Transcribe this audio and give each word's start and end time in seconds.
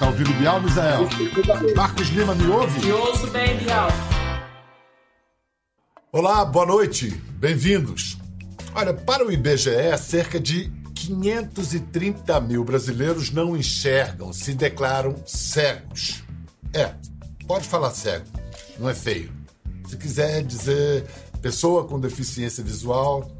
Tá 0.00 0.06
ouvindo 0.06 0.32
Bial, 0.32 0.62
Misael? 0.62 1.06
Marcos 1.76 2.08
Lima, 2.08 2.34
me 2.34 2.46
ouve? 2.46 2.80
Te 2.80 2.90
ouço 2.90 3.26
bem, 3.26 3.58
Bial. 3.58 3.90
Olá, 6.10 6.42
boa 6.42 6.64
noite. 6.64 7.10
Bem-vindos. 7.34 8.16
Olha, 8.74 8.94
para 8.94 9.26
o 9.26 9.30
IBGE, 9.30 9.98
cerca 9.98 10.40
de 10.40 10.72
530 10.94 12.40
mil 12.40 12.64
brasileiros 12.64 13.30
não 13.30 13.54
enxergam, 13.54 14.32
se 14.32 14.54
declaram 14.54 15.16
cegos. 15.26 16.24
É, 16.72 16.94
pode 17.46 17.68
falar 17.68 17.90
cego, 17.90 18.24
não 18.78 18.88
é 18.88 18.94
feio. 18.94 19.30
Se 19.86 19.98
quiser 19.98 20.42
dizer 20.42 21.04
pessoa 21.42 21.84
com 21.84 22.00
deficiência 22.00 22.64
visual, 22.64 23.30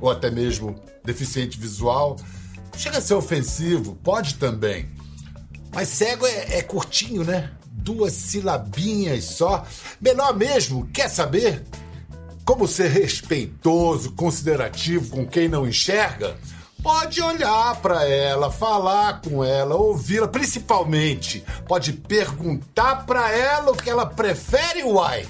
ou 0.00 0.08
até 0.08 0.30
mesmo 0.30 0.80
deficiente 1.04 1.58
visual, 1.58 2.14
chega 2.76 2.98
a 2.98 3.00
ser 3.00 3.14
ofensivo, 3.14 3.96
pode 3.96 4.36
também. 4.36 4.88
Mas 5.74 5.88
cego 5.88 6.26
é, 6.26 6.58
é 6.58 6.62
curtinho, 6.62 7.24
né? 7.24 7.50
Duas 7.68 8.12
silabinhas 8.12 9.24
só. 9.24 9.66
Melhor 10.00 10.34
mesmo, 10.36 10.86
quer 10.92 11.08
saber? 11.08 11.64
Como 12.44 12.68
ser 12.68 12.88
respeitoso, 12.88 14.12
considerativo 14.12 15.10
com 15.10 15.26
quem 15.26 15.48
não 15.48 15.66
enxerga? 15.66 16.36
Pode 16.82 17.20
olhar 17.22 17.80
para 17.80 18.06
ela, 18.06 18.50
falar 18.50 19.22
com 19.22 19.42
ela, 19.42 19.74
ouvi-la, 19.74 20.28
principalmente 20.28 21.42
pode 21.66 21.94
perguntar 21.94 23.06
para 23.06 23.32
ela 23.32 23.72
o 23.72 23.76
que 23.76 23.88
ela 23.88 24.04
prefere, 24.04 24.84
uai. 24.84 25.26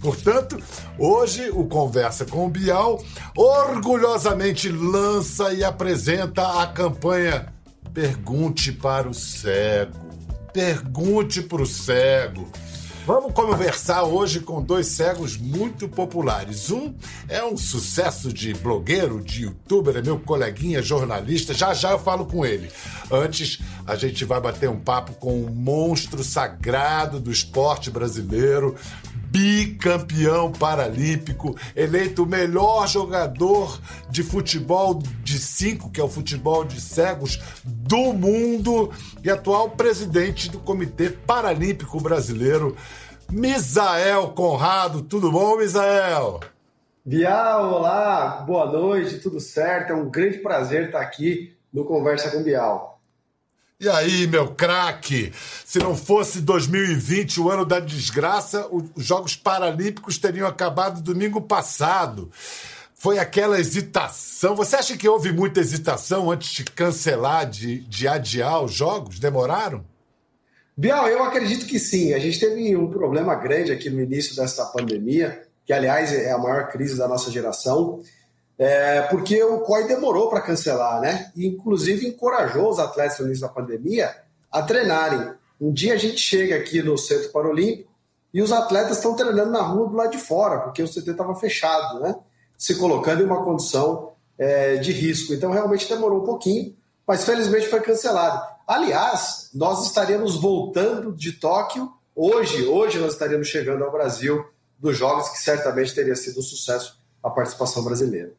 Portanto, 0.00 0.58
hoje 0.98 1.50
o 1.50 1.66
Conversa 1.66 2.24
com 2.24 2.46
o 2.46 2.48
Bial 2.48 3.02
orgulhosamente 3.36 4.70
lança 4.70 5.52
e 5.52 5.62
apresenta 5.62 6.62
a 6.62 6.66
campanha 6.68 7.52
Pergunte 7.92 8.72
para 8.72 9.08
o 9.08 9.14
Cego. 9.14 10.08
Pergunte 10.52 11.42
para 11.42 11.62
o 11.62 11.66
Cego. 11.66 12.50
Vamos 13.08 13.32
conversar 13.32 14.02
hoje 14.02 14.40
com 14.40 14.62
dois 14.62 14.88
cegos 14.88 15.38
muito 15.38 15.88
populares. 15.88 16.70
Um 16.70 16.94
é 17.26 17.42
um 17.42 17.56
sucesso 17.56 18.30
de 18.30 18.52
blogueiro, 18.52 19.22
de 19.22 19.44
youtuber, 19.44 19.96
é 19.96 20.02
meu 20.02 20.20
coleguinha 20.20 20.82
jornalista. 20.82 21.54
Já 21.54 21.72
já 21.72 21.92
eu 21.92 21.98
falo 21.98 22.26
com 22.26 22.44
ele. 22.44 22.70
Antes, 23.10 23.60
a 23.86 23.96
gente 23.96 24.26
vai 24.26 24.38
bater 24.38 24.68
um 24.68 24.78
papo 24.78 25.14
com 25.14 25.42
um 25.42 25.48
monstro 25.48 26.22
sagrado 26.22 27.18
do 27.18 27.32
esporte 27.32 27.90
brasileiro, 27.90 28.76
bicampeão 29.30 30.50
paralímpico, 30.50 31.56
eleito 31.76 32.22
o 32.22 32.26
melhor 32.26 32.88
jogador 32.88 33.80
de 34.10 34.22
futebol 34.22 35.00
de 35.22 35.38
cinco, 35.38 35.90
que 35.90 36.00
é 36.00 36.04
o 36.04 36.08
futebol 36.08 36.64
de 36.64 36.80
cegos 36.80 37.38
do 37.64 38.12
mundo, 38.12 38.90
e 39.22 39.30
atual 39.30 39.70
presidente 39.70 40.50
do 40.50 40.58
Comitê 40.58 41.10
Paralímpico 41.10 42.00
Brasileiro, 42.00 42.76
Misael 43.30 44.28
Conrado. 44.28 45.02
Tudo 45.02 45.30
bom, 45.30 45.58
Misael? 45.58 46.40
Bial, 47.04 47.72
olá, 47.72 48.42
boa 48.46 48.70
noite, 48.70 49.18
tudo 49.18 49.40
certo? 49.40 49.92
É 49.92 49.96
um 49.96 50.10
grande 50.10 50.38
prazer 50.38 50.86
estar 50.86 51.00
aqui 51.00 51.54
no 51.72 51.84
Conversa 51.84 52.30
com 52.30 52.42
Bial. 52.42 52.97
E 53.80 53.88
aí, 53.88 54.26
meu 54.26 54.56
craque? 54.56 55.32
Se 55.64 55.78
não 55.78 55.96
fosse 55.96 56.40
2020, 56.40 57.40
o 57.40 57.48
ano 57.48 57.64
da 57.64 57.78
desgraça, 57.78 58.66
os 58.72 59.04
Jogos 59.04 59.36
Paralímpicos 59.36 60.18
teriam 60.18 60.48
acabado 60.48 61.00
domingo 61.00 61.40
passado. 61.40 62.28
Foi 62.92 63.20
aquela 63.20 63.60
hesitação. 63.60 64.56
Você 64.56 64.74
acha 64.74 64.96
que 64.96 65.08
houve 65.08 65.32
muita 65.32 65.60
hesitação 65.60 66.28
antes 66.28 66.50
de 66.50 66.64
cancelar, 66.64 67.48
de, 67.48 67.78
de 67.82 68.08
adiar 68.08 68.64
os 68.64 68.72
Jogos? 68.72 69.20
Demoraram? 69.20 69.84
Bial, 70.76 71.06
eu 71.06 71.22
acredito 71.22 71.64
que 71.64 71.78
sim. 71.78 72.12
A 72.14 72.18
gente 72.18 72.40
teve 72.40 72.76
um 72.76 72.90
problema 72.90 73.36
grande 73.36 73.70
aqui 73.70 73.88
no 73.88 74.02
início 74.02 74.34
dessa 74.34 74.66
pandemia, 74.66 75.46
que, 75.64 75.72
aliás, 75.72 76.12
é 76.12 76.32
a 76.32 76.38
maior 76.38 76.66
crise 76.66 76.98
da 76.98 77.06
nossa 77.06 77.30
geração 77.30 78.02
é, 78.58 79.02
porque 79.02 79.40
o 79.42 79.60
COI 79.60 79.86
demorou 79.86 80.28
para 80.28 80.40
cancelar, 80.40 81.00
né? 81.00 81.30
E, 81.36 81.46
inclusive, 81.46 82.08
encorajou 82.08 82.68
os 82.68 82.80
atletas 82.80 83.18
no 83.20 83.26
início 83.26 83.46
da 83.46 83.52
pandemia 83.52 84.12
a 84.50 84.62
treinarem. 84.62 85.32
Um 85.60 85.72
dia 85.72 85.94
a 85.94 85.96
gente 85.96 86.18
chega 86.18 86.56
aqui 86.56 86.82
no 86.82 86.98
Centro 86.98 87.30
Paralímpico 87.30 87.90
e 88.34 88.42
os 88.42 88.50
atletas 88.50 88.96
estão 88.96 89.14
treinando 89.14 89.52
na 89.52 89.62
rua 89.62 89.88
do 89.88 89.96
lado 89.96 90.10
de 90.10 90.18
fora, 90.18 90.58
porque 90.58 90.82
o 90.82 90.88
CT 90.88 91.10
estava 91.10 91.36
fechado, 91.36 92.00
né? 92.00 92.16
Se 92.56 92.74
colocando 92.74 93.22
em 93.22 93.26
uma 93.26 93.44
condição 93.44 94.12
é, 94.36 94.76
de 94.76 94.90
risco. 94.90 95.32
Então, 95.32 95.52
realmente 95.52 95.88
demorou 95.88 96.22
um 96.22 96.26
pouquinho, 96.26 96.74
mas 97.06 97.24
felizmente 97.24 97.68
foi 97.68 97.80
cancelado. 97.80 98.44
Aliás, 98.66 99.50
nós 99.54 99.86
estaríamos 99.86 100.34
voltando 100.34 101.12
de 101.12 101.32
Tóquio 101.32 101.92
hoje. 102.14 102.66
Hoje 102.66 102.98
nós 102.98 103.12
estaríamos 103.12 103.46
chegando 103.46 103.84
ao 103.84 103.92
Brasil 103.92 104.44
dos 104.78 104.96
Jogos, 104.96 105.28
que 105.28 105.38
certamente 105.38 105.94
teria 105.94 106.16
sido 106.16 106.40
um 106.40 106.42
sucesso 106.42 106.98
a 107.22 107.30
participação 107.30 107.84
brasileira. 107.84 108.32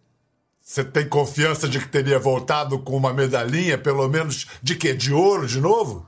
Você 0.70 0.84
tem 0.84 1.10
confiança 1.10 1.68
de 1.68 1.80
que 1.80 1.88
teria 1.88 2.20
voltado 2.20 2.78
com 2.78 2.96
uma 2.96 3.12
medalhinha, 3.12 3.76
pelo 3.76 4.08
menos 4.08 4.46
de 4.62 4.76
quê? 4.76 4.94
De 4.94 5.12
ouro 5.12 5.48
de 5.48 5.60
novo? 5.60 6.08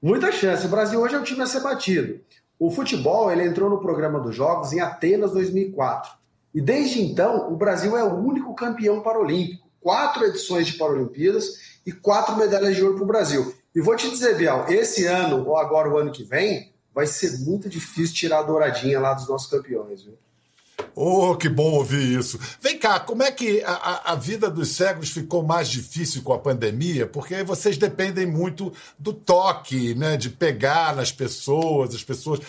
Muita 0.00 0.32
chance. 0.32 0.64
O 0.64 0.70
Brasil 0.70 0.98
hoje 0.98 1.16
é 1.16 1.18
um 1.18 1.22
time 1.22 1.42
a 1.42 1.46
ser 1.46 1.60
batido. 1.60 2.18
O 2.58 2.70
futebol 2.70 3.30
ele 3.30 3.44
entrou 3.44 3.68
no 3.68 3.78
programa 3.78 4.18
dos 4.18 4.34
Jogos 4.34 4.72
em 4.72 4.80
Atenas 4.80 5.32
2004. 5.32 6.12
E 6.54 6.62
desde 6.62 7.02
então, 7.02 7.52
o 7.52 7.56
Brasil 7.58 7.94
é 7.94 8.02
o 8.02 8.14
único 8.14 8.54
campeão 8.54 9.02
paralímpico. 9.02 9.68
Quatro 9.78 10.24
edições 10.24 10.66
de 10.66 10.78
Paralimpíadas 10.78 11.78
e 11.84 11.92
quatro 11.92 12.38
medalhas 12.38 12.76
de 12.76 12.82
ouro 12.82 12.94
para 12.94 13.04
o 13.04 13.06
Brasil. 13.06 13.54
E 13.74 13.82
vou 13.82 13.94
te 13.96 14.08
dizer, 14.08 14.34
Bial, 14.34 14.64
esse 14.70 15.04
ano, 15.04 15.46
ou 15.46 15.58
agora 15.58 15.90
o 15.90 15.98
ano 15.98 16.10
que 16.10 16.24
vem, 16.24 16.72
vai 16.94 17.06
ser 17.06 17.40
muito 17.40 17.68
difícil 17.68 18.14
tirar 18.14 18.38
a 18.38 18.44
douradinha 18.44 18.98
lá 18.98 19.12
dos 19.12 19.28
nossos 19.28 19.50
campeões. 19.50 20.04
Viu? 20.04 20.14
Oh, 20.94 21.34
que 21.36 21.48
bom 21.48 21.72
ouvir 21.72 22.18
isso. 22.18 22.38
Vem 22.60 22.78
cá, 22.78 23.00
como 23.00 23.22
é 23.22 23.30
que 23.30 23.62
a, 23.64 24.12
a, 24.12 24.14
vida 24.14 24.50
dos 24.50 24.76
cegos 24.76 25.10
ficou 25.10 25.42
mais 25.42 25.68
difícil 25.68 26.22
com 26.22 26.32
a 26.32 26.38
pandemia? 26.38 27.06
Porque 27.06 27.42
vocês 27.42 27.76
dependem 27.76 28.26
muito 28.26 28.72
do 28.98 29.12
toque, 29.12 29.94
né? 29.94 30.16
De 30.16 30.28
pegar 30.28 30.94
nas 30.94 31.10
pessoas, 31.10 31.94
as 31.94 32.04
pessoas. 32.04 32.40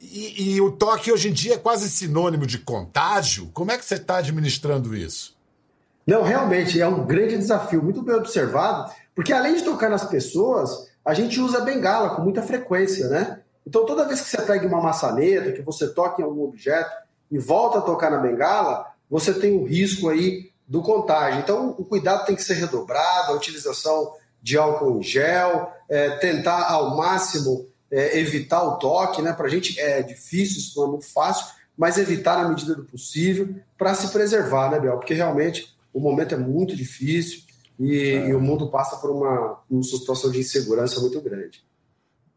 E, 0.00 0.54
e 0.54 0.60
o 0.60 0.72
toque 0.72 1.12
hoje 1.12 1.28
em 1.28 1.32
dia 1.32 1.54
é 1.54 1.58
quase 1.58 1.88
sinônimo 1.88 2.46
de 2.46 2.58
contágio. 2.58 3.50
Como 3.54 3.70
é 3.70 3.78
que 3.78 3.84
você 3.84 3.94
está 3.94 4.16
administrando 4.16 4.96
isso? 4.96 5.34
Não, 6.06 6.22
realmente 6.22 6.80
é 6.80 6.86
um 6.86 7.06
grande 7.06 7.38
desafio, 7.38 7.82
muito 7.82 8.02
bem 8.02 8.14
observado, 8.14 8.92
porque 9.14 9.32
além 9.32 9.54
de 9.54 9.62
tocar 9.62 9.88
nas 9.88 10.04
pessoas, 10.04 10.90
a 11.04 11.14
gente 11.14 11.40
usa 11.40 11.60
bengala 11.60 12.10
com 12.10 12.22
muita 12.22 12.42
frequência, 12.42 13.08
né? 13.08 13.40
Então 13.66 13.86
toda 13.86 14.06
vez 14.06 14.20
que 14.20 14.28
você 14.28 14.42
pega 14.42 14.66
uma 14.66 14.82
maçaneta, 14.82 15.52
que 15.52 15.62
você 15.62 15.88
toca 15.88 16.20
em 16.20 16.24
algum 16.24 16.42
objeto, 16.42 17.03
e 17.30 17.38
volta 17.38 17.78
a 17.78 17.82
tocar 17.82 18.10
na 18.10 18.18
bengala, 18.18 18.86
você 19.10 19.32
tem 19.34 19.52
o 19.52 19.64
risco 19.64 20.08
aí 20.08 20.50
do 20.66 20.82
contágio. 20.82 21.40
Então, 21.40 21.74
o 21.78 21.84
cuidado 21.84 22.26
tem 22.26 22.34
que 22.34 22.42
ser 22.42 22.54
redobrado, 22.54 23.32
a 23.32 23.36
utilização 23.36 24.14
de 24.42 24.56
álcool 24.58 24.98
em 24.98 25.02
gel, 25.02 25.72
é, 25.88 26.10
tentar 26.16 26.70
ao 26.70 26.96
máximo 26.96 27.66
é, 27.90 28.18
evitar 28.18 28.62
o 28.62 28.76
toque, 28.76 29.22
né? 29.22 29.32
Para 29.32 29.46
a 29.46 29.50
gente 29.50 29.78
é 29.80 30.02
difícil, 30.02 30.58
isso 30.58 30.78
não 30.78 30.86
é 30.86 30.90
muito 30.90 31.06
fácil, 31.06 31.46
mas 31.76 31.98
evitar 31.98 32.42
na 32.42 32.48
medida 32.48 32.74
do 32.74 32.84
possível 32.84 33.54
para 33.76 33.94
se 33.94 34.08
preservar, 34.08 34.70
né, 34.70 34.80
Bel? 34.80 34.98
Porque 34.98 35.14
realmente 35.14 35.74
o 35.92 36.00
momento 36.00 36.34
é 36.34 36.38
muito 36.38 36.76
difícil 36.76 37.42
e, 37.78 37.98
é. 37.98 38.28
e 38.28 38.34
o 38.34 38.40
mundo 38.40 38.68
passa 38.68 38.96
por 38.96 39.10
uma, 39.10 39.58
uma 39.70 39.82
situação 39.82 40.30
de 40.30 40.40
insegurança 40.40 41.00
muito 41.00 41.20
grande. 41.20 41.64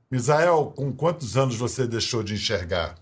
Misael, 0.09 0.71
com 0.75 0.93
quantos 0.93 1.35
anos 1.35 1.55
você 1.55 1.85
deixou 1.85 2.23
de 2.23 2.33
enxergar? 2.33 2.95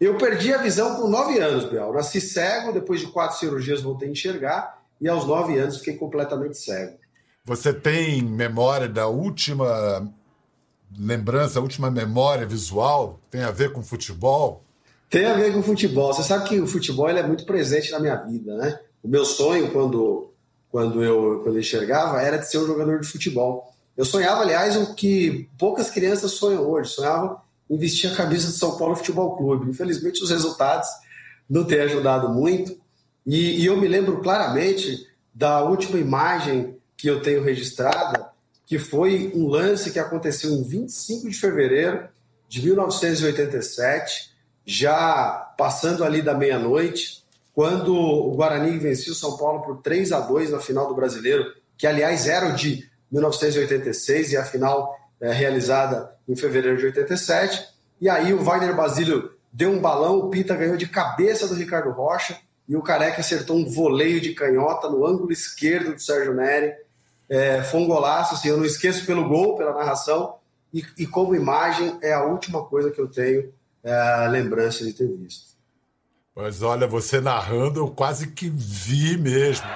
Eu 0.00 0.16
perdi 0.16 0.54
a 0.54 0.58
visão 0.58 0.94
com 0.94 1.08
nove 1.08 1.38
anos, 1.38 1.64
Biel. 1.64 1.92
Nasci 1.92 2.20
cego, 2.20 2.72
depois 2.72 3.00
de 3.00 3.08
quatro 3.08 3.38
cirurgias 3.38 3.82
voltei 3.82 4.08
a 4.08 4.12
enxergar 4.12 4.78
e 5.00 5.08
aos 5.08 5.26
nove 5.26 5.58
anos 5.58 5.78
fiquei 5.78 5.96
completamente 5.96 6.56
cego. 6.56 6.96
Você 7.44 7.72
tem 7.72 8.22
memória 8.22 8.88
da 8.88 9.08
última 9.08 10.12
lembrança, 10.96 11.58
a 11.58 11.62
última 11.62 11.90
memória 11.90 12.46
visual? 12.46 13.18
Tem 13.30 13.42
a 13.42 13.50
ver 13.50 13.72
com 13.72 13.82
futebol? 13.82 14.62
Tem 15.10 15.24
a 15.24 15.34
ver 15.34 15.52
com 15.52 15.62
futebol. 15.62 16.12
Você 16.12 16.22
sabe 16.22 16.48
que 16.48 16.60
o 16.60 16.66
futebol 16.66 17.08
é 17.08 17.26
muito 17.26 17.44
presente 17.44 17.90
na 17.90 17.98
minha 17.98 18.16
vida, 18.16 18.56
né? 18.56 18.78
O 19.02 19.08
meu 19.08 19.24
sonho, 19.24 19.72
quando, 19.72 20.30
quando, 20.70 21.02
eu, 21.02 21.40
quando 21.42 21.56
eu 21.56 21.60
enxergava, 21.60 22.20
era 22.20 22.36
de 22.36 22.48
ser 22.48 22.58
um 22.58 22.66
jogador 22.66 23.00
de 23.00 23.08
futebol. 23.08 23.72
Eu 23.96 24.04
sonhava, 24.04 24.42
aliás, 24.42 24.76
o 24.76 24.94
que 24.94 25.48
poucas 25.58 25.90
crianças 25.90 26.32
sonham 26.32 26.68
hoje. 26.68 26.90
Sonhava 26.90 27.42
investir 27.70 28.10
a 28.10 28.16
camisa 28.16 28.46
do 28.46 28.52
São 28.52 28.76
Paulo 28.76 28.96
Futebol 28.96 29.36
Clube. 29.36 29.70
Infelizmente, 29.70 30.22
os 30.22 30.30
resultados 30.30 30.88
não 31.48 31.64
têm 31.64 31.80
ajudado 31.80 32.28
muito. 32.28 32.78
E, 33.26 33.62
e, 33.62 33.66
eu 33.66 33.76
me 33.76 33.88
lembro 33.88 34.20
claramente 34.20 35.06
da 35.34 35.62
última 35.62 35.98
imagem 35.98 36.76
que 36.96 37.08
eu 37.08 37.20
tenho 37.20 37.42
registrada, 37.42 38.30
que 38.66 38.78
foi 38.78 39.32
um 39.34 39.46
lance 39.46 39.90
que 39.90 39.98
aconteceu 39.98 40.50
em 40.50 40.62
25 40.62 41.28
de 41.28 41.38
fevereiro 41.38 42.08
de 42.48 42.62
1987, 42.62 44.30
já 44.64 45.52
passando 45.56 46.04
ali 46.04 46.22
da 46.22 46.34
meia-noite, 46.34 47.22
quando 47.54 47.94
o 47.94 48.34
Guarani 48.34 48.78
venceu 48.78 49.12
o 49.12 49.16
São 49.16 49.36
Paulo 49.36 49.62
por 49.62 49.82
3 49.82 50.12
a 50.12 50.20
2 50.20 50.50
na 50.50 50.60
final 50.60 50.88
do 50.88 50.94
Brasileiro, 50.94 51.44
que 51.76 51.86
aliás 51.86 52.26
era 52.26 52.48
o 52.48 52.54
de 52.54 52.88
1986 53.10 54.32
e 54.32 54.36
a 54.36 54.44
final 54.44 54.94
é, 55.20 55.32
realizada 55.32 56.17
em 56.28 56.36
fevereiro 56.36 56.76
de 56.76 56.86
87. 56.86 57.66
E 58.00 58.08
aí 58.08 58.32
o 58.32 58.42
Wagner 58.42 58.76
Basílio 58.76 59.32
deu 59.52 59.70
um 59.70 59.80
balão, 59.80 60.18
o 60.18 60.28
Pita 60.28 60.54
ganhou 60.54 60.76
de 60.76 60.86
cabeça 60.86 61.48
do 61.48 61.54
Ricardo 61.54 61.90
Rocha 61.90 62.38
e 62.68 62.76
o 62.76 62.82
Careca 62.82 63.20
acertou 63.20 63.56
um 63.56 63.64
voleio 63.64 64.20
de 64.20 64.34
canhota 64.34 64.88
no 64.88 65.06
ângulo 65.06 65.32
esquerdo 65.32 65.94
do 65.94 66.00
Sérgio 66.00 66.34
Neri. 66.34 66.74
É, 67.28 67.62
foi 67.62 67.80
um 67.80 67.86
golaço, 67.86 68.34
assim, 68.34 68.48
eu 68.48 68.58
não 68.58 68.64
esqueço 68.64 69.06
pelo 69.06 69.26
gol, 69.26 69.56
pela 69.56 69.74
narração, 69.74 70.36
e, 70.72 70.84
e 70.98 71.06
como 71.06 71.34
imagem 71.34 71.98
é 72.02 72.12
a 72.12 72.24
última 72.24 72.64
coisa 72.64 72.90
que 72.90 73.00
eu 73.00 73.08
tenho 73.08 73.52
é, 73.82 74.28
lembrança 74.28 74.84
de 74.84 74.92
ter 74.92 75.08
visto. 75.08 75.48
Mas 76.36 76.62
olha, 76.62 76.86
você 76.86 77.20
narrando, 77.20 77.80
eu 77.80 77.88
quase 77.88 78.28
que 78.28 78.50
vi 78.50 79.16
mesmo. 79.16 79.66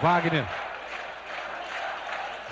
Wagner 0.00 0.46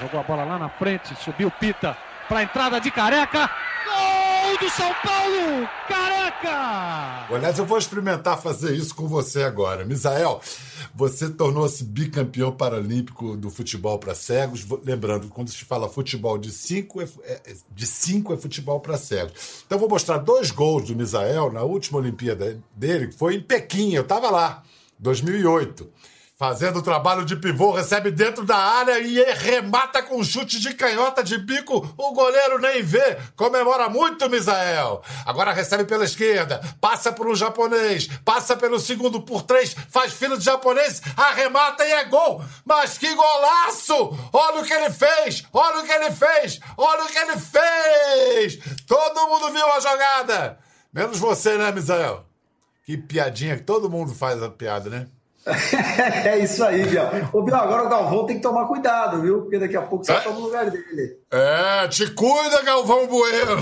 jogou 0.00 0.20
a 0.20 0.22
bola 0.22 0.44
lá 0.44 0.58
na 0.58 0.68
frente, 0.68 1.14
subiu 1.22 1.50
Pita 1.52 1.96
para 2.28 2.40
a 2.40 2.42
entrada 2.42 2.80
de 2.80 2.90
Careca. 2.90 3.50
Gol 3.84 4.58
do 4.58 4.70
São 4.70 4.92
Paulo! 5.02 5.68
Careca! 5.88 7.34
Aliás, 7.34 7.58
eu 7.58 7.66
vou 7.66 7.78
experimentar 7.78 8.40
fazer 8.40 8.74
isso 8.74 8.94
com 8.94 9.06
você 9.06 9.42
agora. 9.42 9.84
Misael, 9.84 10.40
você 10.94 11.28
tornou-se 11.28 11.84
bicampeão 11.84 12.52
paralímpico 12.52 13.36
do 13.36 13.50
futebol 13.50 13.98
para 13.98 14.14
cegos. 14.14 14.66
Lembrando, 14.84 15.28
quando 15.28 15.50
se 15.50 15.64
fala 15.64 15.88
futebol 15.88 16.38
de 16.38 16.50
cinco, 16.50 17.02
é, 17.02 17.08
é 17.24 17.54
de 17.70 17.86
cinco 17.86 18.32
é 18.32 18.36
futebol 18.36 18.80
para 18.80 18.96
cegos. 18.96 19.64
Então, 19.66 19.78
vou 19.78 19.88
mostrar 19.88 20.18
dois 20.18 20.50
gols 20.50 20.84
do 20.84 20.96
Misael 20.96 21.52
na 21.52 21.62
última 21.62 21.98
Olimpíada 21.98 22.58
dele, 22.74 23.08
que 23.08 23.18
foi 23.18 23.36
em 23.36 23.40
Pequim. 23.40 23.94
Eu 23.94 24.02
estava 24.02 24.30
lá, 24.30 24.62
2008. 24.98 25.90
Fazendo 26.36 26.80
o 26.80 26.82
trabalho 26.82 27.24
de 27.24 27.36
pivô, 27.36 27.70
recebe 27.70 28.10
dentro 28.10 28.44
da 28.44 28.56
área 28.56 28.98
e 28.98 29.22
remata 29.34 30.02
com 30.02 30.24
chute 30.24 30.58
de 30.58 30.74
canhota 30.74 31.22
de 31.22 31.38
bico. 31.38 31.94
O 31.96 32.12
goleiro 32.12 32.58
nem 32.58 32.82
vê. 32.82 33.16
Comemora 33.36 33.88
muito, 33.88 34.28
Misael. 34.28 35.00
Agora 35.24 35.52
recebe 35.52 35.84
pela 35.84 36.02
esquerda, 36.04 36.60
passa 36.80 37.12
por 37.12 37.28
um 37.28 37.36
japonês, 37.36 38.08
passa 38.24 38.56
pelo 38.56 38.80
segundo 38.80 39.22
por 39.22 39.42
três, 39.42 39.76
faz 39.88 40.12
fila 40.12 40.36
de 40.36 40.42
japonês, 40.42 41.00
arremata 41.16 41.86
e 41.86 41.92
é 41.92 42.04
gol. 42.06 42.44
Mas 42.64 42.98
que 42.98 43.14
golaço! 43.14 43.94
Olha 44.32 44.60
o 44.60 44.64
que 44.64 44.72
ele 44.72 44.90
fez! 44.90 45.44
Olha 45.52 45.82
o 45.82 45.86
que 45.86 45.92
ele 45.92 46.10
fez! 46.10 46.58
Olha 46.76 47.04
o 47.04 47.06
que 47.06 47.18
ele 47.18 47.38
fez! 47.38 48.58
Todo 48.88 49.28
mundo 49.28 49.52
viu 49.52 49.72
a 49.72 49.78
jogada! 49.78 50.58
Menos 50.92 51.20
você, 51.20 51.56
né, 51.56 51.70
Misael? 51.70 52.26
Que 52.84 52.96
piadinha 52.96 53.56
que 53.56 53.62
todo 53.62 53.88
mundo 53.88 54.12
faz 54.12 54.42
a 54.42 54.50
piada, 54.50 54.90
né? 54.90 55.06
é 56.24 56.38
isso 56.38 56.64
aí, 56.64 56.84
Biel. 56.86 57.10
Ô, 57.32 57.42
Biel, 57.42 57.56
agora 57.56 57.84
o 57.84 57.88
Galvão 57.88 58.24
tem 58.24 58.36
que 58.36 58.42
tomar 58.42 58.66
cuidado, 58.66 59.20
viu? 59.20 59.42
Porque 59.42 59.58
daqui 59.58 59.76
a 59.76 59.82
pouco 59.82 60.04
você 60.04 60.12
é? 60.12 60.20
toma 60.20 60.38
o 60.38 60.42
lugar 60.42 60.70
dele. 60.70 61.18
É, 61.30 61.86
te 61.88 62.10
cuida, 62.10 62.62
Galvão 62.62 63.06
Bueno. 63.06 63.56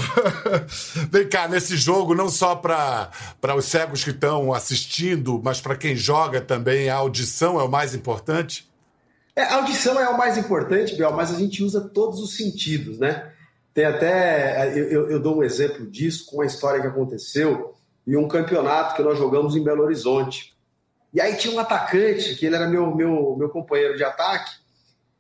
Vem 1.11 1.29
cá, 1.29 1.49
nesse 1.49 1.77
jogo, 1.77 2.15
não 2.15 2.29
só 2.29 2.55
para 2.55 3.11
os 3.57 3.65
cegos 3.65 4.05
que 4.05 4.11
estão 4.11 4.53
assistindo, 4.53 5.41
mas 5.43 5.61
para 5.61 5.75
quem 5.75 5.97
joga 5.97 6.41
também, 6.41 6.89
a 6.89 6.95
audição 6.95 7.61
é 7.61 7.65
o 7.65 7.69
mais 7.69 7.95
importante? 7.95 8.71
É, 9.35 9.43
a 9.43 9.57
audição 9.57 9.99
é 9.99 10.09
o 10.09 10.17
mais 10.17 10.39
importante, 10.39 10.95
Biel, 10.95 11.13
mas 11.13 11.35
a 11.35 11.39
gente 11.39 11.65
usa 11.65 11.81
todos 11.81 12.21
os 12.21 12.37
sentidos, 12.37 12.99
né? 12.99 13.33
Tem 13.75 13.87
até. 13.87 14.69
Eu, 14.77 14.85
eu, 14.85 15.11
eu 15.13 15.21
dou 15.21 15.39
um 15.39 15.43
exemplo 15.43 15.87
disso 15.87 16.27
com 16.27 16.37
uma 16.37 16.47
história 16.47 16.81
que 16.81 16.87
aconteceu 16.87 17.75
em 18.07 18.17
um 18.17 18.29
campeonato 18.29 18.95
que 18.95 19.03
nós 19.03 19.19
jogamos 19.19 19.57
em 19.57 19.65
Belo 19.65 19.83
Horizonte. 19.83 20.52
E 21.13 21.21
aí 21.21 21.37
tinha 21.37 21.55
um 21.55 21.59
atacante, 21.59 22.35
que 22.37 22.47
ele 22.47 22.57
era 22.57 22.67
meu, 22.67 22.95
meu, 22.95 23.37
meu 23.39 23.49
companheiro 23.51 23.97
de 23.97 24.05
ataque, 24.05 24.51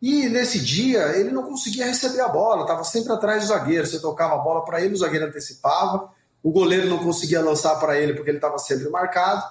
e 0.03 0.29
nesse 0.29 0.59
dia 0.59 1.17
ele 1.17 1.31
não 1.31 1.45
conseguia 1.45 1.87
receber 1.87 2.21
a 2.21 2.29
bola, 2.29 2.63
estava 2.63 2.83
sempre 2.83 3.13
atrás 3.13 3.43
do 3.43 3.49
zagueiro. 3.49 3.87
Você 3.87 4.01
tocava 4.01 4.35
a 4.35 4.39
bola 4.39 4.65
para 4.65 4.81
ele, 4.81 4.95
o 4.95 4.99
zagueiro 4.99 5.27
antecipava, 5.27 6.11
o 6.43 6.51
goleiro 6.51 6.89
não 6.89 6.99
conseguia 6.99 7.41
lançar 7.41 7.77
para 7.77 7.97
ele 7.97 8.13
porque 8.15 8.31
ele 8.31 8.39
estava 8.39 8.59
sempre 8.59 8.89
marcado. 8.89 9.45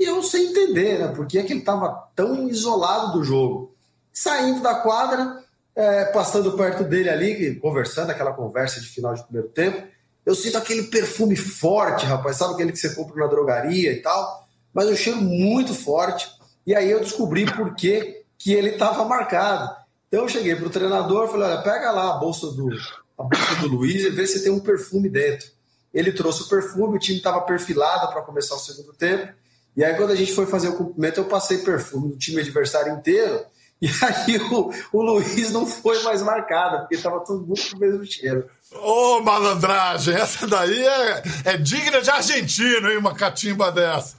E 0.00 0.02
eu 0.02 0.20
sem 0.24 0.46
entender, 0.46 0.98
né? 0.98 1.08
Por 1.14 1.28
que, 1.28 1.38
é 1.38 1.44
que 1.44 1.52
ele 1.52 1.60
estava 1.60 2.08
tão 2.16 2.48
isolado 2.48 3.12
do 3.12 3.22
jogo? 3.22 3.72
Saindo 4.12 4.60
da 4.60 4.74
quadra, 4.74 5.44
é, 5.76 6.06
passando 6.06 6.56
perto 6.56 6.82
dele 6.82 7.08
ali, 7.08 7.54
conversando, 7.60 8.10
aquela 8.10 8.32
conversa 8.32 8.80
de 8.80 8.88
final 8.88 9.14
de 9.14 9.22
primeiro 9.22 9.48
tempo, 9.48 9.86
eu 10.26 10.34
sinto 10.34 10.58
aquele 10.58 10.84
perfume 10.84 11.36
forte, 11.36 12.04
rapaz, 12.04 12.36
sabe 12.36 12.54
aquele 12.54 12.72
que 12.72 12.78
você 12.78 12.94
compra 12.96 13.14
na 13.16 13.30
drogaria 13.30 13.92
e 13.92 14.02
tal? 14.02 14.43
Mas 14.74 14.88
um 14.88 14.96
cheiro 14.96 15.20
muito 15.20 15.72
forte. 15.72 16.28
E 16.66 16.74
aí 16.74 16.90
eu 16.90 17.00
descobri 17.00 17.46
por 17.46 17.74
que, 17.74 18.22
que 18.36 18.52
ele 18.52 18.70
estava 18.70 19.04
marcado. 19.04 19.74
Então 20.08 20.22
eu 20.24 20.28
cheguei 20.28 20.56
para 20.56 20.66
o 20.66 20.70
treinador 20.70 21.28
falei: 21.28 21.48
olha, 21.48 21.62
pega 21.62 21.92
lá 21.92 22.14
a 22.14 22.18
bolsa 22.18 22.48
do, 22.48 22.68
a 23.16 23.22
bolsa 23.22 23.54
do 23.60 23.68
Luiz 23.68 24.02
e 24.02 24.10
vê 24.10 24.26
se 24.26 24.42
tem 24.42 24.52
um 24.52 24.60
perfume 24.60 25.08
dentro. 25.08 25.48
Ele 25.92 26.12
trouxe 26.12 26.42
o 26.42 26.48
perfume, 26.48 26.96
o 26.96 26.98
time 26.98 27.18
estava 27.18 27.40
perfilado 27.42 28.12
para 28.12 28.22
começar 28.22 28.56
o 28.56 28.58
segundo 28.58 28.92
tempo. 28.92 29.32
E 29.76 29.84
aí, 29.84 29.94
quando 29.94 30.10
a 30.10 30.16
gente 30.16 30.32
foi 30.32 30.46
fazer 30.46 30.68
o 30.68 30.76
cumprimento, 30.76 31.20
eu 31.20 31.24
passei 31.24 31.58
perfume 31.58 32.08
do 32.08 32.16
time 32.16 32.40
adversário 32.40 32.92
inteiro. 32.92 33.44
E 33.84 33.88
aí 34.02 34.38
o, 34.38 34.72
o 34.94 35.02
Luiz 35.02 35.52
não 35.52 35.66
foi 35.66 36.02
mais 36.04 36.22
marcado, 36.22 36.78
porque 36.78 36.94
estava 36.94 37.20
todo 37.20 37.46
mundo 37.46 37.60
com 37.70 37.76
o 37.76 37.80
mesmo 37.80 38.06
cheiro. 38.06 38.48
Ô, 38.72 39.18
oh, 39.18 39.20
malandragem, 39.20 40.14
essa 40.14 40.46
daí 40.46 40.82
é, 40.82 41.22
é 41.44 41.56
digna 41.58 42.00
de 42.00 42.08
argentino, 42.08 42.90
hein? 42.90 42.96
Uma 42.96 43.14
catimba 43.14 43.70
dessa. 43.70 44.16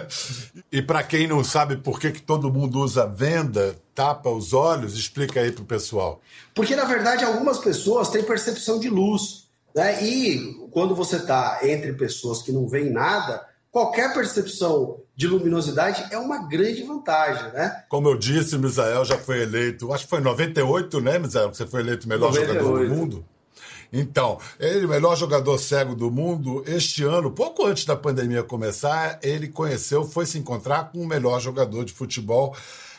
e 0.72 0.80
para 0.80 1.02
quem 1.02 1.26
não 1.26 1.44
sabe 1.44 1.76
por 1.76 2.00
que, 2.00 2.12
que 2.12 2.22
todo 2.22 2.50
mundo 2.50 2.80
usa 2.80 3.06
venda, 3.06 3.76
tapa 3.94 4.30
os 4.30 4.54
olhos, 4.54 4.96
explica 4.96 5.40
aí 5.40 5.52
pro 5.52 5.66
pessoal. 5.66 6.22
Porque, 6.54 6.74
na 6.74 6.86
verdade, 6.86 7.26
algumas 7.26 7.58
pessoas 7.58 8.08
têm 8.08 8.22
percepção 8.22 8.80
de 8.80 8.88
luz. 8.88 9.48
Né? 9.74 10.02
E 10.02 10.54
quando 10.70 10.94
você 10.94 11.16
está 11.16 11.58
entre 11.62 11.92
pessoas 11.92 12.40
que 12.40 12.52
não 12.52 12.66
veem 12.66 12.90
nada, 12.90 13.46
qualquer 13.70 14.14
percepção 14.14 15.03
de 15.16 15.28
luminosidade 15.28 16.06
é 16.10 16.18
uma 16.18 16.48
grande 16.48 16.82
vantagem, 16.82 17.52
né? 17.52 17.84
Como 17.88 18.08
eu 18.08 18.16
disse, 18.16 18.58
Misael 18.58 19.04
já 19.04 19.16
foi 19.16 19.42
eleito, 19.42 19.92
acho 19.92 20.04
que 20.04 20.10
foi 20.10 20.20
em 20.20 20.24
98, 20.24 21.00
né, 21.00 21.18
Misael? 21.18 21.54
Você 21.54 21.66
foi 21.66 21.80
eleito 21.80 22.08
melhor 22.08 22.32
98. 22.32 22.58
jogador 22.58 22.88
do 22.88 22.94
mundo. 22.94 23.24
Então, 23.92 24.38
ele, 24.58 24.86
o 24.86 24.88
melhor 24.88 25.16
jogador 25.16 25.56
cego 25.56 25.94
do 25.94 26.10
mundo, 26.10 26.64
este 26.66 27.04
ano, 27.04 27.30
pouco 27.30 27.64
antes 27.64 27.84
da 27.84 27.94
pandemia 27.94 28.42
começar, 28.42 29.20
ele 29.22 29.46
conheceu, 29.46 30.04
foi 30.04 30.26
se 30.26 30.36
encontrar 30.36 30.90
com 30.90 30.98
o 30.98 31.06
melhor 31.06 31.40
jogador 31.40 31.84
de 31.84 31.92
futebol 31.92 32.56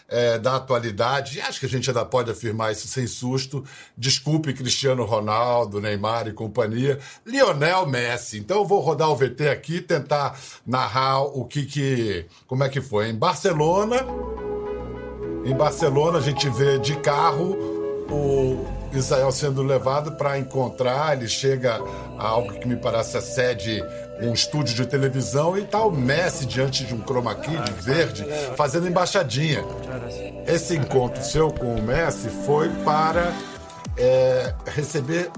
é, 0.07 0.37
da 0.37 0.55
atualidade. 0.55 1.41
Acho 1.41 1.59
que 1.59 1.65
a 1.65 1.69
gente 1.69 1.89
ainda 1.89 2.05
pode 2.05 2.31
afirmar 2.31 2.71
isso 2.71 2.87
sem 2.87 3.07
susto. 3.07 3.63
Desculpe 3.97 4.53
Cristiano 4.53 5.03
Ronaldo, 5.03 5.81
Neymar 5.81 6.27
e 6.27 6.33
companhia. 6.33 6.99
Lionel 7.25 7.87
Messi. 7.87 8.39
Então 8.39 8.57
eu 8.57 8.65
vou 8.65 8.79
rodar 8.79 9.09
o 9.09 9.15
VT 9.15 9.49
aqui, 9.49 9.81
tentar 9.81 10.39
narrar 10.65 11.21
o 11.21 11.45
que 11.45 11.63
que, 11.65 12.25
como 12.47 12.63
é 12.63 12.69
que 12.69 12.81
foi. 12.81 13.09
Em 13.09 13.15
Barcelona, 13.15 13.97
em 15.45 15.55
Barcelona 15.55 16.19
a 16.19 16.21
gente 16.21 16.49
vê 16.49 16.79
de 16.79 16.95
carro 16.97 17.55
o 18.09 18.74
Israel 18.97 19.31
sendo 19.31 19.61
levado 19.61 20.13
para 20.13 20.37
encontrar, 20.37 21.17
ele 21.17 21.27
chega 21.27 21.79
a 22.17 22.27
algo 22.27 22.53
que 22.59 22.67
me 22.67 22.75
parece 22.75 23.17
a 23.17 23.21
sede 23.21 23.83
um 24.21 24.33
estúdio 24.33 24.75
de 24.75 24.85
televisão 24.85 25.57
e 25.57 25.63
está 25.63 25.83
o 25.83 25.91
Messi 25.91 26.45
diante 26.45 26.85
de 26.85 26.93
um 26.93 27.01
chroma 27.01 27.35
key 27.35 27.57
de 27.57 27.71
verde 27.73 28.25
fazendo 28.55 28.87
embaixadinha. 28.87 29.63
Esse 30.47 30.75
encontro 30.75 31.23
seu 31.23 31.51
com 31.51 31.75
o 31.75 31.81
Messi 31.81 32.29
foi 32.45 32.69
para 32.83 33.33
é, 33.97 34.53
receber 34.67 35.29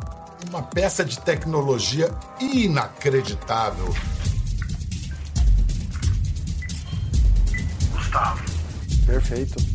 uma 0.49 0.61
peça 0.61 1.03
de 1.03 1.19
tecnologia 1.19 2.11
inacreditável. 2.39 3.93
Gustavo. 7.91 8.43
Perfeito. 9.05 9.66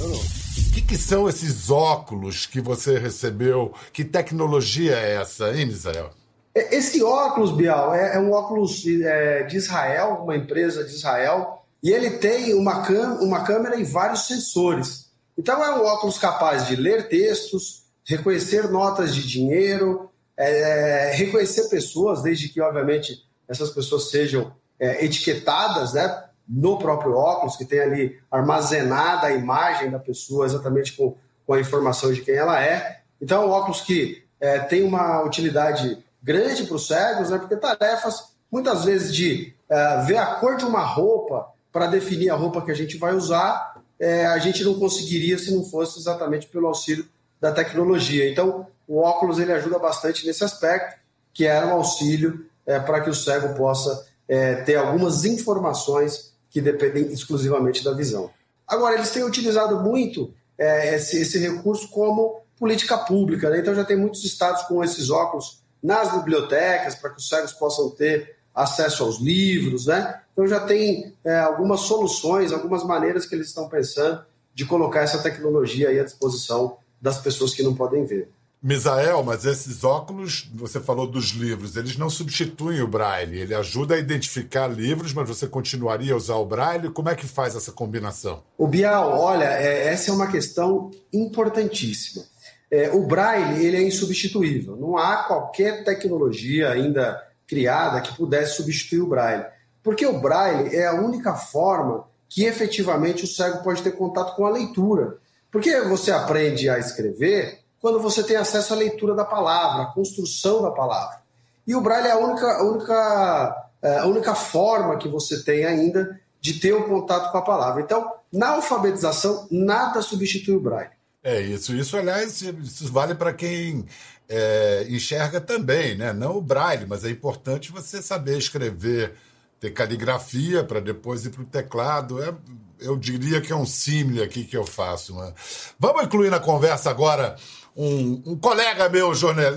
O 0.00 0.72
que, 0.72 0.82
que, 0.82 0.96
são 0.96 1.28
esses 1.28 1.70
óculos 1.70 2.46
que 2.46 2.60
você 2.60 2.98
recebeu? 2.98 3.74
Que 3.92 4.04
tecnologia 4.04 4.96
é 4.96 5.16
essa, 5.16 5.56
hein, 5.56 5.66
Misael? 5.66 6.10
É, 6.54 6.76
esse 6.76 7.02
óculos, 7.02 7.52
Bial, 7.52 7.94
é, 7.94 8.16
é 8.16 8.18
um 8.18 8.32
óculos 8.32 8.84
é, 8.86 9.42
de 9.44 9.56
Israel, 9.56 10.20
uma 10.22 10.36
empresa 10.36 10.84
de 10.84 10.92
Israel, 10.92 11.64
e 11.82 11.90
ele 11.90 12.10
tem 12.18 12.54
uma, 12.54 12.86
uma 13.20 13.44
câmera 13.44 13.76
e 13.76 13.84
vários 13.84 14.26
sensores. 14.26 15.10
Então 15.36 15.64
é 15.64 15.70
um 15.70 15.84
óculos 15.84 16.18
capaz 16.18 16.66
de 16.66 16.76
ler 16.76 17.08
textos, 17.08 17.84
reconhecer 18.04 18.68
notas 18.70 19.14
de 19.14 19.26
dinheiro, 19.26 20.10
é, 20.36 21.12
reconhecer 21.14 21.68
pessoas, 21.68 22.22
desde 22.22 22.48
que, 22.48 22.60
obviamente, 22.60 23.24
essas 23.48 23.70
pessoas 23.70 24.10
sejam 24.10 24.52
é, 24.78 25.04
etiquetadas, 25.04 25.92
né? 25.92 26.24
No 26.48 26.78
próprio 26.78 27.14
óculos, 27.14 27.56
que 27.56 27.64
tem 27.64 27.80
ali 27.80 28.18
armazenada 28.30 29.26
a 29.26 29.32
imagem 29.32 29.90
da 29.90 29.98
pessoa 29.98 30.46
exatamente 30.46 30.94
com, 30.94 31.14
com 31.46 31.52
a 31.52 31.60
informação 31.60 32.12
de 32.12 32.22
quem 32.22 32.34
ela 32.34 32.62
é. 32.62 33.00
Então, 33.20 33.42
é 33.42 33.46
óculos 33.46 33.80
que 33.80 34.24
é, 34.40 34.58
tem 34.60 34.82
uma 34.82 35.22
utilidade 35.22 36.02
grande 36.22 36.64
para 36.64 36.76
os 36.76 36.86
cegos, 36.86 37.30
né, 37.30 37.38
porque 37.38 37.56
tarefas, 37.56 38.32
muitas 38.50 38.84
vezes, 38.84 39.14
de 39.14 39.54
é, 39.68 40.02
ver 40.02 40.16
a 40.16 40.26
cor 40.36 40.56
de 40.56 40.64
uma 40.64 40.82
roupa 40.82 41.48
para 41.72 41.86
definir 41.86 42.30
a 42.30 42.34
roupa 42.34 42.62
que 42.62 42.70
a 42.70 42.74
gente 42.74 42.96
vai 42.96 43.14
usar, 43.14 43.76
é, 44.00 44.26
a 44.26 44.38
gente 44.38 44.64
não 44.64 44.78
conseguiria 44.78 45.38
se 45.38 45.54
não 45.54 45.64
fosse 45.64 45.98
exatamente 45.98 46.46
pelo 46.46 46.68
auxílio 46.68 47.06
da 47.40 47.52
tecnologia. 47.52 48.30
Então, 48.30 48.66
o 48.86 49.00
óculos 49.00 49.38
ele 49.38 49.52
ajuda 49.52 49.78
bastante 49.78 50.26
nesse 50.26 50.42
aspecto, 50.42 50.98
que 51.32 51.44
era 51.46 51.66
um 51.66 51.72
auxílio 51.72 52.46
é, 52.66 52.78
para 52.78 53.00
que 53.00 53.10
o 53.10 53.14
cego 53.14 53.54
possa 53.54 54.06
é, 54.26 54.56
ter 54.56 54.76
algumas 54.76 55.24
informações 55.24 56.27
que 56.50 56.60
dependem 56.60 57.12
exclusivamente 57.12 57.84
da 57.84 57.92
visão. 57.92 58.30
Agora, 58.66 58.94
eles 58.94 59.10
têm 59.10 59.24
utilizado 59.24 59.80
muito 59.80 60.32
é, 60.56 60.94
esse, 60.94 61.20
esse, 61.20 61.38
recurso 61.38 61.88
como 61.88 62.40
política 62.58 62.98
pública, 62.98 63.48
né? 63.48 63.60
então 63.60 63.74
já 63.74 63.84
tem 63.84 63.96
muitos 63.96 64.24
estados 64.24 64.62
com 64.62 64.82
esses 64.82 65.10
óculos 65.10 65.62
nas 65.82 66.12
bibliotecas 66.12 66.96
para 66.96 67.10
que 67.10 67.18
os 67.18 67.28
cegos 67.28 67.52
possam 67.52 67.90
ter 67.90 68.36
acesso 68.54 69.04
aos 69.04 69.20
livros, 69.20 69.86
né? 69.86 70.20
Então 70.32 70.46
já 70.46 70.58
tem 70.58 71.14
é, 71.24 71.38
algumas 71.38 71.80
soluções, 71.80 72.52
algumas 72.52 72.82
maneiras 72.84 73.24
que 73.24 73.34
eles 73.34 73.48
estão 73.48 73.68
pensando 73.68 74.24
de 74.52 74.64
colocar 74.66 75.02
essa 75.02 75.22
tecnologia 75.22 75.88
à 75.88 76.04
disposição 76.04 76.78
das 77.00 77.20
pessoas 77.20 77.54
que 77.54 77.62
não 77.62 77.74
podem 77.74 78.04
ver. 78.04 78.28
Misael, 78.68 79.22
mas 79.22 79.46
esses 79.46 79.82
óculos, 79.82 80.46
você 80.54 80.78
falou 80.78 81.06
dos 81.06 81.30
livros, 81.30 81.74
eles 81.74 81.96
não 81.96 82.10
substituem 82.10 82.82
o 82.82 82.86
braille. 82.86 83.40
Ele 83.40 83.54
ajuda 83.54 83.94
a 83.94 83.98
identificar 83.98 84.66
livros, 84.66 85.14
mas 85.14 85.26
você 85.26 85.46
continuaria 85.46 86.12
a 86.12 86.16
usar 86.16 86.36
o 86.36 86.44
braille? 86.44 86.90
Como 86.90 87.08
é 87.08 87.14
que 87.14 87.26
faz 87.26 87.56
essa 87.56 87.72
combinação? 87.72 88.42
O 88.58 88.68
Bial, 88.68 89.18
olha, 89.18 89.46
é, 89.46 89.88
essa 89.88 90.10
é 90.10 90.14
uma 90.14 90.30
questão 90.30 90.90
importantíssima. 91.10 92.22
É, 92.70 92.90
o 92.90 93.06
braille 93.06 93.64
ele 93.64 93.78
é 93.78 93.82
insubstituível. 93.82 94.76
Não 94.76 94.98
há 94.98 95.24
qualquer 95.24 95.82
tecnologia 95.82 96.70
ainda 96.70 97.18
criada 97.46 98.02
que 98.02 98.14
pudesse 98.14 98.56
substituir 98.56 99.00
o 99.00 99.08
braille. 99.08 99.46
Porque 99.82 100.04
o 100.04 100.20
braille 100.20 100.76
é 100.76 100.86
a 100.86 100.94
única 100.94 101.34
forma 101.34 102.04
que 102.28 102.44
efetivamente 102.44 103.24
o 103.24 103.26
cego 103.26 103.62
pode 103.64 103.82
ter 103.82 103.92
contato 103.92 104.36
com 104.36 104.44
a 104.44 104.50
leitura. 104.50 105.16
Porque 105.50 105.80
você 105.80 106.10
aprende 106.10 106.68
a 106.68 106.78
escrever 106.78 107.60
quando 107.80 108.00
você 108.00 108.22
tem 108.22 108.36
acesso 108.36 108.72
à 108.72 108.76
leitura 108.76 109.14
da 109.14 109.24
palavra, 109.24 109.84
à 109.84 109.86
construção 109.86 110.62
da 110.62 110.70
palavra. 110.70 111.18
E 111.66 111.74
o 111.74 111.80
braille 111.80 112.08
é 112.08 112.12
a 112.12 112.18
única, 112.18 112.46
a 112.46 112.62
única, 112.64 113.70
é, 113.82 113.98
a 113.98 114.06
única 114.06 114.34
forma 114.34 114.96
que 114.96 115.08
você 115.08 115.42
tem 115.42 115.64
ainda 115.64 116.18
de 116.40 116.54
ter 116.54 116.72
o 116.72 116.80
um 116.80 116.88
contato 116.88 117.30
com 117.30 117.38
a 117.38 117.42
palavra. 117.42 117.82
Então, 117.82 118.10
na 118.32 118.50
alfabetização, 118.50 119.46
nada 119.50 120.00
substitui 120.02 120.56
o 120.56 120.60
braille. 120.60 120.90
É 121.22 121.40
isso. 121.40 121.74
Isso, 121.74 121.96
aliás, 121.96 122.40
isso 122.40 122.90
vale 122.92 123.14
para 123.14 123.32
quem 123.32 123.84
é, 124.28 124.86
enxerga 124.88 125.40
também, 125.40 125.96
né? 125.96 126.12
Não 126.12 126.36
o 126.36 126.42
braille, 126.42 126.86
mas 126.86 127.04
é 127.04 127.10
importante 127.10 127.72
você 127.72 128.00
saber 128.00 128.38
escrever, 128.38 129.14
ter 129.60 129.70
caligrafia 129.70 130.62
para 130.62 130.80
depois 130.80 131.24
ir 131.24 131.30
para 131.30 131.42
o 131.42 131.46
teclado. 131.46 132.22
É, 132.22 132.32
eu 132.80 132.96
diria 132.96 133.40
que 133.40 133.52
é 133.52 133.56
um 133.56 133.66
símile 133.66 134.22
aqui 134.22 134.44
que 134.44 134.56
eu 134.56 134.64
faço. 134.64 135.14
Né? 135.16 135.32
Vamos 135.78 136.04
incluir 136.04 136.30
na 136.30 136.38
conversa 136.38 136.90
agora 136.90 137.36
um, 137.78 138.22
um, 138.26 138.36
colega 138.36 138.88
meu 138.88 139.12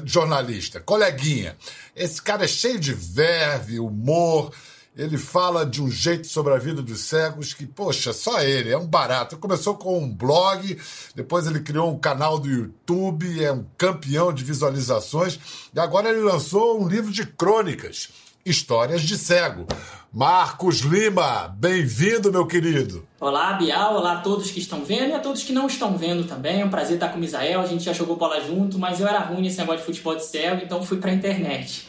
jornalista, 0.06 0.80
coleguinha. 0.80 1.58
Esse 1.96 2.22
cara 2.22 2.46
é 2.46 2.48
cheio 2.48 2.80
de 2.80 2.94
verve, 2.94 3.80
humor. 3.80 4.54
Ele 4.96 5.18
fala 5.18 5.66
de 5.66 5.82
um 5.82 5.90
jeito 5.90 6.28
sobre 6.28 6.54
a 6.54 6.58
vida 6.58 6.84
dos 6.84 7.00
cegos 7.00 7.54
que, 7.54 7.66
poxa, 7.66 8.14
só 8.14 8.40
ele, 8.44 8.70
é 8.70 8.78
um 8.78 8.86
barato. 8.86 9.38
Começou 9.38 9.76
com 9.76 9.98
um 9.98 10.14
blog, 10.14 10.78
depois 11.16 11.48
ele 11.48 11.62
criou 11.62 11.90
um 11.90 11.98
canal 11.98 12.38
do 12.38 12.48
YouTube, 12.48 13.44
é 13.44 13.52
um 13.52 13.66
campeão 13.76 14.32
de 14.32 14.44
visualizações, 14.44 15.40
e 15.74 15.80
agora 15.80 16.10
ele 16.10 16.20
lançou 16.20 16.80
um 16.80 16.88
livro 16.88 17.12
de 17.12 17.26
crônicas, 17.26 18.10
Histórias 18.46 19.04
de 19.04 19.18
Cego. 19.18 19.68
Marcos 20.12 20.80
Lima, 20.80 21.56
bem-vindo, 21.60 22.32
meu 22.32 22.46
querido. 22.48 23.08
Olá, 23.20 23.54
Bial, 23.54 23.96
olá 23.96 24.14
a 24.14 24.22
todos 24.22 24.50
que 24.50 24.60
estão 24.60 24.84
vendo 24.84 25.10
e 25.10 25.14
a 25.14 25.20
todos 25.20 25.44
que 25.44 25.54
não 25.54 25.68
estão 25.68 25.96
vendo 25.96 26.28
também. 26.28 26.62
É 26.62 26.66
um 26.66 26.70
prazer 26.70 26.96
estar 26.96 27.10
com 27.10 27.18
o 27.18 27.20
Misael, 27.20 27.62
a 27.62 27.68
gente 27.68 27.84
já 27.84 27.94
jogou 27.94 28.16
bola 28.16 28.42
junto, 28.42 28.80
mas 28.80 29.00
eu 29.00 29.08
era 29.08 29.20
ruim 29.20 29.44
nesse 29.44 29.60
negócio 29.60 29.82
de 29.82 29.86
futebol 29.86 30.16
de 30.16 30.26
cego, 30.26 30.64
então 30.64 30.84
fui 30.84 30.98
para 30.98 31.12
a 31.12 31.14
internet. 31.14 31.88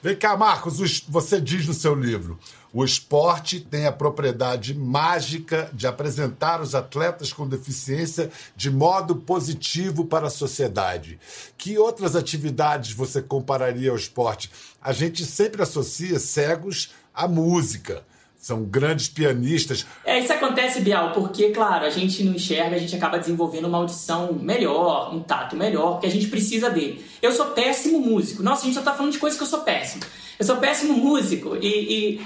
Vem 0.00 0.14
cá, 0.14 0.36
Marcos, 0.36 1.02
você 1.08 1.40
diz 1.40 1.66
no 1.66 1.74
seu 1.74 1.96
livro: 1.96 2.38
o 2.72 2.84
esporte 2.84 3.60
tem 3.60 3.86
a 3.86 3.92
propriedade 3.92 4.74
mágica 4.74 5.70
de 5.72 5.86
apresentar 5.86 6.60
os 6.60 6.74
atletas 6.74 7.32
com 7.32 7.48
deficiência 7.48 8.30
de 8.54 8.70
modo 8.70 9.16
positivo 9.16 10.04
para 10.04 10.26
a 10.26 10.30
sociedade. 10.30 11.18
Que 11.56 11.78
outras 11.78 12.14
atividades 12.14 12.92
você 12.92 13.22
compararia 13.22 13.90
ao 13.90 13.96
esporte? 13.96 14.50
A 14.82 14.92
gente 14.92 15.24
sempre 15.24 15.62
associa 15.62 16.18
cegos 16.18 16.90
à 17.14 17.26
música. 17.26 18.04
São 18.36 18.62
grandes 18.62 19.08
pianistas. 19.08 19.84
É, 20.04 20.20
isso 20.20 20.32
acontece, 20.32 20.80
Bial, 20.80 21.12
porque, 21.12 21.50
claro, 21.50 21.84
a 21.84 21.90
gente 21.90 22.22
não 22.22 22.34
enxerga, 22.34 22.76
a 22.76 22.78
gente 22.78 22.94
acaba 22.94 23.18
desenvolvendo 23.18 23.64
uma 23.64 23.78
audição 23.78 24.32
melhor, 24.32 25.12
um 25.12 25.20
tato 25.20 25.56
melhor, 25.56 25.92
porque 25.92 26.06
a 26.06 26.10
gente 26.10 26.28
precisa 26.28 26.70
dele. 26.70 27.04
Eu 27.20 27.32
sou 27.32 27.46
péssimo 27.46 27.98
músico. 27.98 28.42
Nossa, 28.42 28.62
a 28.62 28.64
gente 28.66 28.74
só 28.74 28.82
tá 28.82 28.94
falando 28.94 29.12
de 29.12 29.18
coisas 29.18 29.36
que 29.36 29.42
eu 29.42 29.48
sou 29.48 29.60
péssimo. 29.62 30.04
Eu 30.38 30.46
sou 30.46 30.56
péssimo 30.58 30.94
músico 30.94 31.56
e, 31.56 31.66
e 31.66 32.20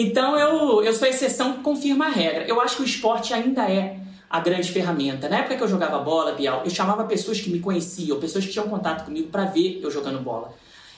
então 0.00 0.38
eu, 0.38 0.82
eu 0.82 0.92
sou 0.92 1.08
exceção 1.08 1.54
que 1.54 1.60
confirma 1.60 2.06
a 2.06 2.10
regra. 2.10 2.44
Eu 2.44 2.60
acho 2.60 2.76
que 2.76 2.82
o 2.82 2.84
esporte 2.84 3.34
ainda 3.34 3.68
é 3.70 3.98
a 4.30 4.40
grande 4.40 4.70
ferramenta. 4.70 5.28
Na 5.28 5.38
época 5.38 5.56
que 5.56 5.62
eu 5.62 5.68
jogava 5.68 5.98
bola, 5.98 6.32
Bial, 6.32 6.62
eu 6.64 6.70
chamava 6.70 7.04
pessoas 7.04 7.40
que 7.40 7.50
me 7.50 7.60
conheciam, 7.60 8.20
pessoas 8.20 8.44
que 8.44 8.52
tinham 8.52 8.68
contato 8.68 9.04
comigo 9.04 9.28
para 9.28 9.44
ver 9.44 9.80
eu 9.82 9.90
jogando 9.90 10.20
bola. 10.20 10.52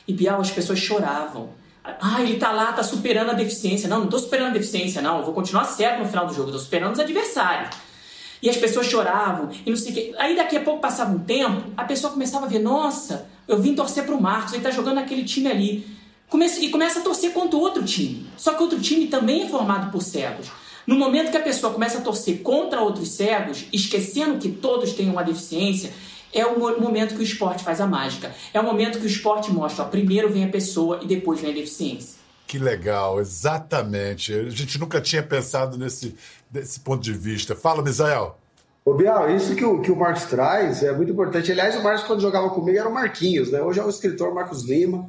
E 0.07 0.12
Bial, 0.12 0.40
as 0.40 0.50
pessoas 0.50 0.78
choravam. 0.78 1.50
Ah, 1.83 2.21
ele 2.23 2.38
tá 2.38 2.52
lá, 2.52 2.73
tá 2.73 2.83
superando 2.83 3.30
a 3.30 3.35
deficiência. 3.35 3.88
Não, 3.88 4.00
não 4.00 4.09
tô 4.09 4.19
superando 4.19 4.49
a 4.49 4.52
deficiência, 4.52 5.00
não. 5.00 5.19
Eu 5.19 5.25
vou 5.25 5.35
continuar 5.35 5.64
certo 5.64 6.00
no 6.00 6.09
final 6.09 6.26
do 6.26 6.35
jogo, 6.35 6.52
tô 6.52 6.59
superando 6.59 6.92
os 6.92 7.00
adversários. 7.00 7.76
E 8.42 8.49
as 8.49 8.57
pessoas 8.57 8.87
choravam, 8.87 9.50
e 9.64 9.71
não 9.71 9.76
sei 9.76 9.92
o 9.92 9.95
quê. 9.95 10.14
Aí 10.19 10.35
daqui 10.35 10.57
a 10.57 10.61
pouco 10.61 10.80
passava 10.80 11.12
um 11.12 11.19
tempo, 11.19 11.71
a 11.76 11.85
pessoa 11.85 12.12
começava 12.12 12.47
a 12.47 12.49
ver, 12.49 12.59
nossa, 12.59 13.28
eu 13.47 13.61
vim 13.61 13.75
torcer 13.75 14.04
pro 14.04 14.21
Marcos, 14.21 14.54
ele 14.54 14.62
tá 14.62 14.71
jogando 14.71 14.99
aquele 14.99 15.25
time 15.25 15.50
ali. 15.50 16.00
E 16.60 16.70
começa 16.70 17.00
a 17.00 17.02
torcer 17.02 17.32
contra 17.32 17.56
o 17.56 17.60
outro 17.60 17.84
time. 17.84 18.26
Só 18.37 18.54
que 18.54 18.62
outro 18.62 18.80
time 18.80 19.06
também 19.06 19.42
é 19.42 19.49
formado 19.49 19.90
por 19.90 20.02
cegos. 20.02 20.50
No 20.87 20.96
momento 20.96 21.30
que 21.30 21.37
a 21.37 21.42
pessoa 21.42 21.72
começa 21.72 21.99
a 21.99 22.00
torcer 22.00 22.42
contra 22.42 22.80
outros 22.80 23.10
cegos, 23.10 23.66
esquecendo 23.72 24.38
que 24.38 24.50
todos 24.50 24.92
têm 24.92 25.10
uma 25.10 25.22
deficiência, 25.22 25.92
é 26.32 26.46
o 26.46 26.58
momento 26.80 27.14
que 27.14 27.20
o 27.20 27.22
esporte 27.22 27.64
faz 27.64 27.80
a 27.80 27.87
mágica. 27.87 28.34
É 28.54 28.60
o 28.60 28.64
momento 28.64 28.99
que 28.99 29.04
o 29.04 29.08
esporte 29.08 29.50
mostra, 29.52 29.84
ó, 29.84 29.88
primeiro 29.88 30.30
vem 30.30 30.44
a 30.44 30.49
pessoa 30.49 31.00
e 31.02 31.06
depois 31.06 31.40
vem 31.40 31.50
a 31.50 31.54
deficiência. 31.54 32.20
Que 32.46 32.58
legal, 32.58 33.20
exatamente. 33.20 34.34
A 34.34 34.49
gente 34.49 34.78
nunca 34.78 35.00
tinha 35.00 35.22
pensado 35.22 35.78
nesse, 35.78 36.16
desse 36.50 36.80
ponto 36.80 37.02
de 37.02 37.12
vista. 37.12 37.54
Fala, 37.54 37.82
Misael. 37.82 38.37
Ô, 38.84 38.94
Bial, 38.94 39.30
isso 39.30 39.54
que 39.54 39.64
o, 39.64 39.80
que 39.80 39.92
o 39.92 39.96
Marcos 39.96 40.25
traz 40.25 40.82
é 40.82 40.92
muito 40.92 41.12
importante. 41.12 41.52
Aliás, 41.52 41.76
o 41.76 41.82
Marcos, 41.82 42.02
quando 42.04 42.20
jogava 42.20 42.50
comigo, 42.50 42.76
era 42.76 42.88
o 42.88 42.92
Marquinhos, 42.92 43.52
né? 43.52 43.60
Hoje 43.62 43.78
é 43.78 43.84
o 43.84 43.88
escritor 43.88 44.34
Marcos 44.34 44.64
Lima. 44.64 45.08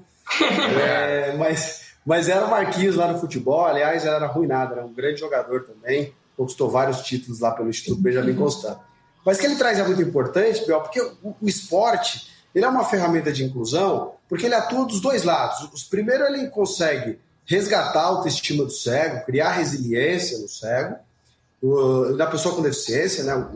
É, 0.82 1.36
mas, 1.38 1.82
mas 2.06 2.30
era 2.30 2.46
o 2.46 2.50
Marquinhos 2.50 2.96
lá 2.96 3.12
no 3.12 3.20
futebol. 3.20 3.66
Aliás, 3.66 4.06
era 4.06 4.26
arruinado, 4.26 4.74
era 4.74 4.86
um 4.86 4.94
grande 4.94 5.20
jogador 5.20 5.64
também. 5.64 6.14
Conquistou 6.36 6.70
vários 6.70 7.02
títulos 7.02 7.40
lá 7.40 7.52
pelo 7.52 7.70
Instituto 7.70 8.02
Benjamin 8.02 8.36
Constant. 8.36 8.78
Mas 9.26 9.38
que 9.38 9.46
ele 9.46 9.56
traz 9.56 9.78
é 9.78 9.84
muito 9.84 10.02
importante, 10.02 10.66
Biel, 10.66 10.82
porque 10.82 11.02
o, 11.02 11.36
o, 11.42 11.48
esporte 11.48 12.28
ele 12.56 12.66
é 12.66 12.68
uma 12.68 12.84
ferramenta 12.84 13.32
de 13.32 13.44
inclusão 13.44 14.14
porque 14.28 14.46
ele 14.46 14.56
atua 14.56 14.86
dos 14.86 15.00
dois 15.00 15.24
lados. 15.24 15.84
Primeiro, 15.84 16.26
ele 16.26 16.48
consegue 16.50 17.20
resgatar 17.46 18.02
a 18.02 18.06
autoestima 18.06 18.64
do 18.64 18.72
cego, 18.72 19.26
criar 19.26 19.52
resiliência 19.52 20.40
no 20.40 20.48
cego, 20.48 20.96
da 22.18 22.26
pessoa 22.26 22.56
com 22.56 22.62
deficiência, 22.62 23.24
né, 23.24 23.48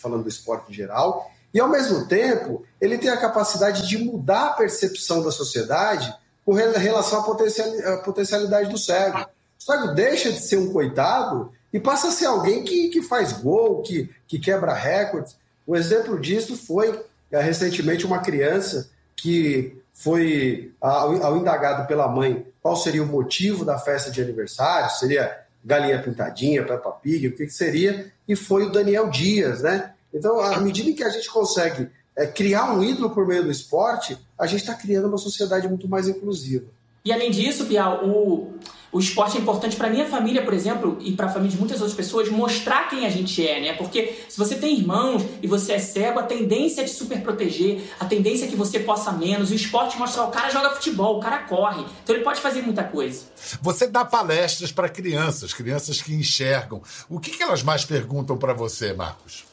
falando 0.00 0.22
do 0.22 0.28
esporte 0.28 0.70
em 0.70 0.74
geral, 0.74 1.30
e 1.52 1.60
ao 1.60 1.68
mesmo 1.68 2.06
tempo 2.06 2.64
ele 2.80 2.98
tem 2.98 3.10
a 3.10 3.16
capacidade 3.16 3.88
de 3.88 3.98
mudar 3.98 4.46
a 4.46 4.52
percepção 4.52 5.22
da 5.22 5.30
sociedade 5.30 6.14
com 6.44 6.52
relação 6.52 7.20
à 7.20 7.98
potencialidade 7.98 8.70
do 8.70 8.78
cego. 8.78 9.18
O 9.18 9.62
cego 9.62 9.88
deixa 9.88 10.32
de 10.32 10.40
ser 10.40 10.56
um 10.56 10.72
coitado 10.72 11.52
e 11.72 11.78
passa 11.78 12.08
a 12.08 12.10
ser 12.10 12.26
alguém 12.26 12.64
que, 12.64 12.88
que 12.88 13.02
faz 13.02 13.32
gol, 13.32 13.82
que, 13.82 14.10
que 14.26 14.38
quebra 14.38 14.72
recordes. 14.72 15.36
Um 15.66 15.76
exemplo 15.76 16.18
disso 16.18 16.56
foi 16.56 17.04
é, 17.30 17.40
recentemente 17.40 18.04
uma 18.04 18.18
criança 18.18 18.90
que 19.14 19.76
foi 19.92 20.72
ao, 20.80 21.22
ao, 21.22 21.36
indagado 21.36 21.86
pela 21.86 22.08
mãe 22.08 22.46
qual 22.62 22.76
seria 22.76 23.02
o 23.02 23.06
motivo 23.06 23.64
da 23.64 23.78
festa 23.78 24.10
de 24.10 24.20
aniversário, 24.20 24.90
seria 24.90 25.44
galinha 25.64 26.02
pintadinha, 26.02 26.64
Peppa 26.64 26.90
Pig, 26.90 27.28
o 27.28 27.36
que, 27.36 27.46
que 27.46 27.52
seria, 27.52 28.10
e 28.26 28.34
foi 28.34 28.64
o 28.64 28.72
Daniel 28.72 29.08
Dias, 29.10 29.62
né? 29.62 29.92
Então, 30.12 30.40
à 30.40 30.60
medida 30.60 30.92
que 30.92 31.04
a 31.04 31.08
gente 31.08 31.30
consegue 31.30 31.88
é, 32.16 32.26
criar 32.26 32.72
um 32.72 32.82
ídolo 32.82 33.10
por 33.10 33.26
meio 33.26 33.44
do 33.44 33.50
esporte, 33.50 34.18
a 34.38 34.46
gente 34.46 34.60
está 34.60 34.74
criando 34.74 35.08
uma 35.08 35.18
sociedade 35.18 35.68
muito 35.68 35.88
mais 35.88 36.08
inclusiva. 36.08 36.66
E 37.04 37.12
além 37.12 37.30
disso, 37.30 37.64
Bial, 37.64 38.04
o, 38.04 38.52
o 38.92 38.98
esporte 38.98 39.38
é 39.38 39.40
importante 39.40 39.74
para 39.74 39.88
minha 39.88 40.04
família, 40.04 40.44
por 40.44 40.52
exemplo, 40.52 40.98
e 41.00 41.12
para 41.12 41.26
a 41.26 41.28
família 41.30 41.52
de 41.52 41.56
muitas 41.56 41.80
outras 41.80 41.96
pessoas, 41.96 42.28
mostrar 42.28 42.90
quem 42.90 43.06
a 43.06 43.08
gente 43.08 43.46
é, 43.46 43.58
né? 43.58 43.72
Porque 43.72 44.18
se 44.28 44.36
você 44.36 44.56
tem 44.56 44.76
irmãos 44.76 45.24
e 45.40 45.46
você 45.46 45.72
é 45.72 45.78
cego, 45.78 46.18
a 46.18 46.24
tendência 46.24 46.82
é 46.82 46.84
te 46.84 46.90
super 46.90 47.22
proteger, 47.22 47.82
a 47.98 48.04
tendência 48.04 48.44
é 48.44 48.48
que 48.48 48.56
você 48.56 48.80
possa 48.80 49.12
menos. 49.12 49.50
O 49.50 49.54
esporte 49.54 49.96
mostra, 49.96 50.24
o 50.24 50.30
cara 50.30 50.50
joga 50.50 50.70
futebol, 50.70 51.16
o 51.16 51.20
cara 51.20 51.38
corre, 51.44 51.86
então 52.02 52.14
ele 52.14 52.24
pode 52.24 52.40
fazer 52.40 52.60
muita 52.60 52.84
coisa. 52.84 53.22
Você 53.62 53.86
dá 53.86 54.04
palestras 54.04 54.70
para 54.70 54.88
crianças, 54.88 55.54
crianças 55.54 56.02
que 56.02 56.12
enxergam. 56.12 56.82
O 57.08 57.18
que, 57.18 57.30
que 57.30 57.42
elas 57.42 57.62
mais 57.62 57.84
perguntam 57.84 58.36
para 58.36 58.52
você, 58.52 58.92
Marcos? 58.92 59.49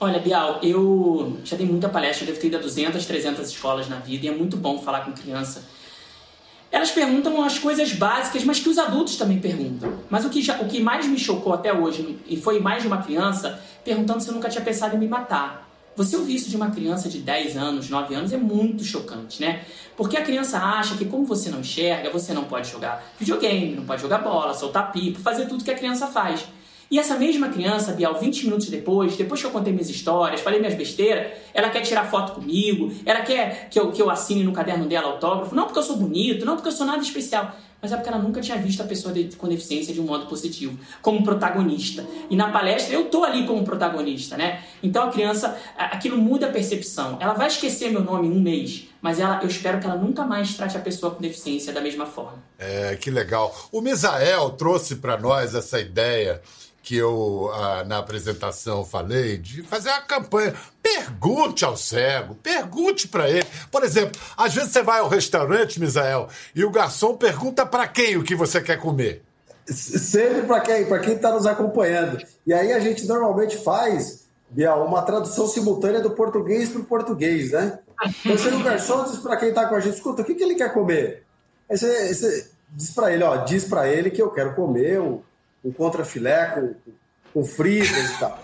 Olha, 0.00 0.18
Bial, 0.18 0.58
eu 0.62 1.36
já 1.44 1.56
dei 1.56 1.66
muita 1.66 1.86
palestra, 1.88 2.24
devo 2.24 2.40
ter 2.40 2.46
ido 2.46 2.56
a 2.56 2.60
200, 2.60 3.04
300 3.04 3.48
escolas 3.48 3.86
na 3.86 3.96
vida 3.96 4.24
e 4.24 4.28
é 4.28 4.32
muito 4.32 4.56
bom 4.56 4.78
falar 4.78 5.04
com 5.04 5.12
criança 5.12 5.62
elas 6.72 6.90
perguntam 6.90 7.42
as 7.42 7.58
coisas 7.58 7.92
básicas, 7.92 8.44
mas 8.44 8.60
que 8.60 8.68
os 8.68 8.78
adultos 8.78 9.16
também 9.16 9.40
perguntam. 9.40 9.92
Mas 10.08 10.24
o 10.24 10.30
que, 10.30 10.40
já, 10.40 10.60
o 10.60 10.68
que 10.68 10.80
mais 10.80 11.06
me 11.06 11.18
chocou 11.18 11.52
até 11.52 11.72
hoje, 11.72 12.18
e 12.26 12.36
foi 12.36 12.60
mais 12.60 12.82
de 12.82 12.88
uma 12.88 13.02
criança 13.02 13.60
perguntando 13.84 14.20
se 14.20 14.28
eu 14.28 14.34
nunca 14.34 14.48
tinha 14.48 14.64
pensado 14.64 14.94
em 14.94 14.98
me 14.98 15.08
matar. 15.08 15.68
Você 15.96 16.16
ouvir 16.16 16.36
isso 16.36 16.48
de 16.48 16.56
uma 16.56 16.70
criança 16.70 17.08
de 17.08 17.18
10 17.18 17.56
anos, 17.56 17.90
9 17.90 18.14
anos 18.14 18.32
é 18.32 18.36
muito 18.36 18.84
chocante, 18.84 19.40
né? 19.40 19.64
Porque 19.96 20.16
a 20.16 20.22
criança 20.22 20.58
acha 20.58 20.96
que, 20.96 21.04
como 21.04 21.24
você 21.24 21.50
não 21.50 21.60
enxerga, 21.60 22.08
você 22.08 22.32
não 22.32 22.44
pode 22.44 22.70
jogar 22.70 23.04
videogame, 23.18 23.74
não 23.74 23.84
pode 23.84 24.00
jogar 24.00 24.18
bola, 24.18 24.54
soltar 24.54 24.92
pipa, 24.92 25.18
fazer 25.18 25.46
tudo 25.46 25.64
que 25.64 25.70
a 25.72 25.76
criança 25.76 26.06
faz. 26.06 26.46
E 26.90 26.98
essa 26.98 27.16
mesma 27.16 27.48
criança, 27.50 27.92
Bial, 27.92 28.18
20 28.18 28.46
minutos 28.46 28.68
depois, 28.68 29.16
depois 29.16 29.40
que 29.40 29.46
eu 29.46 29.52
contei 29.52 29.72
minhas 29.72 29.88
histórias, 29.88 30.40
falei 30.40 30.58
minhas 30.58 30.74
besteiras, 30.74 31.28
ela 31.54 31.70
quer 31.70 31.82
tirar 31.82 32.10
foto 32.10 32.32
comigo, 32.32 32.92
ela 33.06 33.20
quer 33.20 33.68
que 33.70 33.78
eu, 33.78 33.92
que 33.92 34.02
eu 34.02 34.10
assine 34.10 34.42
no 34.42 34.52
caderno 34.52 34.86
dela 34.86 35.06
autógrafo, 35.06 35.54
não 35.54 35.66
porque 35.66 35.78
eu 35.78 35.84
sou 35.84 35.96
bonito, 35.96 36.44
não 36.44 36.56
porque 36.56 36.68
eu 36.68 36.72
sou 36.72 36.84
nada 36.84 37.00
especial, 37.00 37.54
mas 37.80 37.92
é 37.92 37.96
porque 37.96 38.08
ela 38.08 38.18
nunca 38.18 38.40
tinha 38.40 38.58
visto 38.58 38.82
a 38.82 38.84
pessoa 38.84 39.14
de, 39.14 39.36
com 39.36 39.48
deficiência 39.48 39.94
de 39.94 40.00
um 40.00 40.04
modo 40.04 40.26
positivo, 40.26 40.76
como 41.00 41.22
protagonista. 41.22 42.04
E 42.28 42.34
na 42.34 42.50
palestra 42.50 42.92
eu 42.92 43.04
tô 43.04 43.22
ali 43.22 43.46
como 43.46 43.64
protagonista, 43.64 44.36
né? 44.36 44.62
Então 44.82 45.04
a 45.04 45.10
criança, 45.12 45.56
aquilo 45.78 46.18
muda 46.18 46.46
a 46.46 46.50
percepção. 46.50 47.18
Ela 47.20 47.34
vai 47.34 47.46
esquecer 47.46 47.90
meu 47.90 48.02
nome 48.02 48.26
em 48.26 48.32
um 48.32 48.40
mês, 48.40 48.88
mas 49.00 49.20
ela, 49.20 49.40
eu 49.42 49.48
espero 49.48 49.78
que 49.78 49.86
ela 49.86 49.96
nunca 49.96 50.24
mais 50.24 50.54
trate 50.54 50.76
a 50.76 50.80
pessoa 50.80 51.14
com 51.14 51.22
deficiência 51.22 51.72
da 51.72 51.80
mesma 51.80 52.04
forma. 52.04 52.42
É, 52.58 52.96
que 52.96 53.10
legal. 53.10 53.54
O 53.70 53.80
Misael 53.80 54.50
trouxe 54.50 54.96
para 54.96 55.16
nós 55.16 55.54
essa 55.54 55.80
ideia 55.80 56.42
que 56.90 56.96
eu, 56.96 57.48
ah, 57.54 57.84
na 57.84 57.98
apresentação, 57.98 58.84
falei, 58.84 59.38
de 59.38 59.62
fazer 59.62 59.90
uma 59.90 60.00
campanha. 60.00 60.52
Pergunte 60.82 61.64
ao 61.64 61.76
cego, 61.76 62.34
pergunte 62.34 63.06
para 63.06 63.30
ele. 63.30 63.46
Por 63.70 63.84
exemplo, 63.84 64.20
às 64.36 64.52
vezes 64.52 64.72
você 64.72 64.82
vai 64.82 64.98
ao 64.98 65.08
restaurante, 65.08 65.78
Misael, 65.78 66.26
e 66.52 66.64
o 66.64 66.70
garçom 66.72 67.16
pergunta 67.16 67.64
para 67.64 67.86
quem 67.86 68.16
o 68.16 68.24
que 68.24 68.34
você 68.34 68.60
quer 68.60 68.76
comer. 68.76 69.22
Sempre 69.66 70.42
para 70.42 70.60
quem? 70.62 70.84
Para 70.86 70.98
quem 70.98 71.14
está 71.14 71.30
nos 71.30 71.46
acompanhando. 71.46 72.18
E 72.44 72.52
aí 72.52 72.72
a 72.72 72.80
gente 72.80 73.06
normalmente 73.06 73.56
faz, 73.58 74.24
Biel, 74.48 74.82
uma 74.82 75.02
tradução 75.02 75.46
simultânea 75.46 76.00
do 76.00 76.10
português 76.10 76.70
para 76.70 76.80
o 76.80 76.84
português, 76.84 77.52
né? 77.52 77.78
Então 78.18 78.36
chega 78.36 78.56
o 78.56 78.64
garçom 78.64 79.04
diz 79.04 79.20
para 79.20 79.36
quem 79.36 79.50
está 79.50 79.68
com 79.68 79.76
a 79.76 79.80
gente, 79.80 79.94
escuta, 79.94 80.22
o 80.22 80.24
que, 80.24 80.34
que 80.34 80.42
ele 80.42 80.56
quer 80.56 80.74
comer? 80.74 81.22
Aí 81.70 81.78
você, 81.78 82.12
você 82.12 82.50
diz 82.68 82.90
para 82.90 83.12
ele, 83.12 83.22
ó, 83.22 83.36
diz 83.44 83.64
para 83.64 83.86
ele 83.86 84.10
que 84.10 84.20
eu 84.20 84.32
quero 84.32 84.56
comer 84.56 85.00
um 85.64 85.72
contrafilé 85.72 86.46
com, 86.46 86.74
com 87.32 87.44
fritas 87.44 88.10
e 88.10 88.18
tal. 88.18 88.38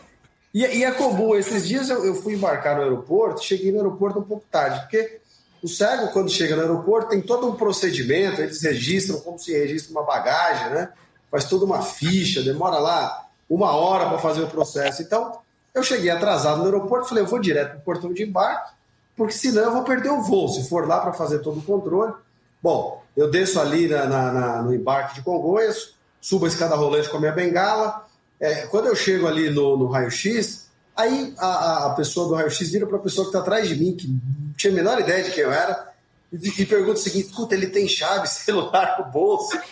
E, 0.53 0.65
e, 0.65 0.85
é 0.85 0.91
comum, 0.91 1.35
esses 1.35 1.69
dias 1.69 1.91
eu, 1.91 2.05
eu, 2.05 2.15
fui 2.15 2.35
embarcar 2.35 2.77
no 2.77 2.83
aeroporto, 2.83 3.45
cheguei 3.45 3.71
no 3.71 3.79
aeroporto 3.79 4.21
um 4.21 4.23
pouco 4.23 4.47
tarde, 4.51 4.81
porque 4.81 5.21
o 5.63 5.69
cego, 5.69 6.09
quando 6.13 6.31
chega 6.31 6.57
no 6.57 6.63
aeroporto, 6.63 7.11
tem 7.11 7.21
todo 7.21 7.47
um 7.47 7.57
procedimento, 7.57 8.41
eles 8.41 8.63
registram 8.63 9.21
como 9.21 9.39
se 9.39 9.53
registra 9.53 9.93
uma 9.93 10.03
bagagem, 10.03 10.71
né? 10.71 10.93
Faz 11.31 11.45
toda 11.45 11.65
uma 11.65 11.83
ficha, 11.83 12.43
demora 12.43 12.79
lá 12.79 13.27
uma 13.51 13.73
hora 13.73 14.09
para 14.09 14.19
fazer 14.19 14.43
o 14.43 14.49
processo. 14.49 15.03
Então, 15.03 15.39
eu 15.75 15.83
cheguei 15.83 16.09
atrasado 16.09 16.59
no 16.59 16.65
aeroporto, 16.65 17.09
falei, 17.09 17.23
eu 17.23 17.29
vou 17.29 17.39
direto 17.39 17.73
para 17.73 17.79
o 17.79 17.83
portão 17.83 18.13
de 18.13 18.23
embarque, 18.23 18.73
porque 19.17 19.35
senão 19.35 19.65
eu 19.65 19.73
vou 19.73 19.83
perder 19.83 20.11
o 20.11 20.23
voo, 20.23 20.49
se 20.49 20.69
for 20.69 20.87
lá 20.87 21.01
para 21.01 21.13
fazer 21.13 21.41
todo 21.41 21.59
o 21.59 21.63
controle. 21.63 22.15
Bom, 22.63 23.03
eu 23.17 23.31
desço 23.31 23.61
ali 23.61 23.89
na, 23.89 24.07
na, 24.07 24.33
na, 24.33 24.63
no 24.63 24.75
embarque 24.75 25.17
de 25.17 25.23
Congonhas, 25.23 25.96
subo 26.21 26.45
a 26.47 26.49
escada 26.49 26.75
rolante 26.75 27.09
com 27.09 27.17
a 27.17 27.21
minha 27.21 27.33
bengala. 27.33 28.07
É, 28.39 28.67
quando 28.67 28.87
eu 28.87 28.97
chego 28.97 29.27
ali 29.27 29.51
no, 29.51 29.77
no 29.77 29.87
raio-x, 29.87 30.69
aí 30.95 31.35
a, 31.39 31.87
a, 31.87 31.91
pessoa 31.95 32.29
do 32.29 32.35
raio-x 32.35 32.71
vira 32.71 32.87
para 32.87 32.97
a 32.97 33.01
pessoa 33.01 33.25
que 33.25 33.31
está 33.31 33.41
atrás 33.41 33.69
de 33.69 33.77
mim, 33.77 33.97
que 33.97 34.09
não 34.09 34.53
tinha 34.57 34.73
a 34.73 34.77
menor 34.77 35.01
ideia 35.01 35.25
de 35.25 35.31
quem 35.31 35.45
eu 35.45 35.53
era, 35.53 35.93
e, 36.33 36.63
e 36.63 36.67
pergunta 36.67 36.99
o 36.99 37.03
seguinte: 37.03 37.29
escuta, 37.29 37.55
ele 37.55 37.69
tem 37.69 37.89
chave, 37.89 38.27
celular 38.29 38.97
no 38.99 39.11
bolso. 39.11 39.59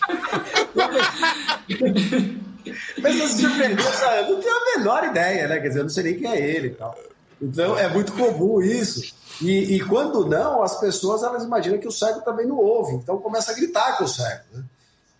Mas 3.03 3.15
se 3.17 3.43
surpreendeu, 3.43 3.85
eu 3.85 4.31
não 4.31 4.41
tenho 4.41 4.57
a 4.57 4.79
menor 4.79 5.05
ideia, 5.05 5.47
né? 5.47 5.61
Quer 5.61 5.69
dizer, 5.69 5.81
eu 5.81 5.85
não 5.85 5.91
sei 5.91 6.05
nem 6.05 6.19
quem 6.19 6.31
é 6.31 6.41
ele 6.41 6.69
e 6.69 6.75
tal. 6.75 6.97
Então 7.41 7.79
é 7.79 7.89
muito 7.89 8.13
comum 8.13 8.63
isso. 8.63 9.15
E, 9.43 9.77
e, 9.77 9.81
quando 9.81 10.25
não, 10.27 10.63
as 10.63 10.79
pessoas 10.79 11.23
elas 11.23 11.43
imaginam 11.43 11.79
que 11.79 11.89
o 11.89 11.93
cego 11.93 12.21
também 12.21 12.47
não 12.47 12.57
ouve, 12.57 12.95
então 12.95 13.19
começa 13.19 13.51
a 13.51 13.55
gritar 13.55 13.99
com 13.99 14.05
o 14.05 14.09
cego. 14.09 14.45
Né? 14.53 14.65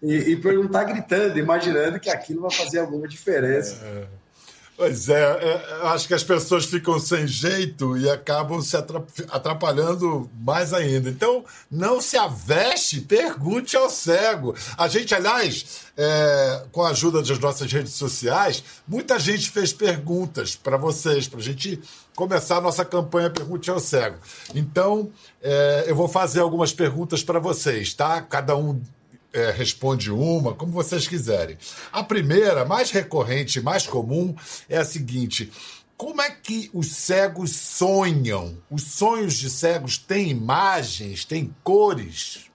E, 0.05 0.33
e 0.33 0.37
perguntar 0.37 0.85
gritando, 0.85 1.39
imaginando 1.39 1.99
que 1.99 2.11
aquilo 2.11 2.43
vai 2.43 2.51
fazer 2.51 2.79
alguma 2.79 3.09
diferença. 3.09 3.83
É. 3.85 4.25
Pois 4.77 5.09
é, 5.09 5.21
é, 5.21 5.87
acho 5.87 6.09
que 6.09 6.15
as 6.15 6.25
pessoas 6.25 6.65
ficam 6.65 6.99
sem 6.99 7.29
jeito 7.29 7.97
e 7.97 8.11
acabam 8.11 8.61
se 8.61 8.77
atrapalhando 8.77 10.29
mais 10.41 10.75
ainda. 10.75 11.09
Então, 11.09 11.45
não 11.71 12.01
se 12.01 12.17
aveste, 12.17 13.01
pergunte 13.01 13.77
ao 13.77 13.89
cego. 13.89 14.53
A 14.77 14.89
gente, 14.89 15.15
aliás, 15.15 15.85
é, 15.97 16.65
com 16.73 16.83
a 16.83 16.89
ajuda 16.89 17.23
das 17.23 17.39
nossas 17.39 17.71
redes 17.71 17.93
sociais, 17.93 18.65
muita 18.87 19.17
gente 19.17 19.49
fez 19.49 19.73
perguntas 19.73 20.57
para 20.57 20.77
vocês, 20.77 21.29
para 21.29 21.39
a 21.39 21.43
gente 21.43 21.81
começar 22.17 22.57
a 22.57 22.61
nossa 22.61 22.85
campanha 22.85 23.31
Pergunte 23.31 23.71
ao 23.71 23.79
Cego. 23.79 24.19
Então, 24.57 25.11
é, 25.41 25.85
eu 25.87 25.95
vou 25.95 26.09
fazer 26.09 26.41
algumas 26.41 26.73
perguntas 26.73 27.23
para 27.23 27.39
vocês, 27.39 27.95
tá? 27.95 28.21
Cada 28.23 28.57
um 28.57 28.81
é, 29.35 29.51
responde 29.51 30.11
uma, 30.11 30.55
como 30.55 30.73
vocês 30.73 31.09
quiserem. 31.09 31.59
A 31.93 32.03
primeira, 32.03 32.65
mais 32.65 32.91
recorrente, 32.91 33.61
mais 33.61 33.87
comum, 33.87 34.35
é 34.69 34.79
a 34.79 34.85
seguinte: 34.85 35.53
como 35.97 36.23
é 36.23 36.31
que 36.31 36.71
os 36.73 36.93
cegos 36.93 37.55
sonham? 37.55 38.57
Os 38.71 38.83
sonhos 38.85 39.35
de 39.35 39.51
cegos 39.51 39.99
têm 39.99 40.31
imagens, 40.31 41.25
têm 41.25 41.55
cores? 41.63 42.47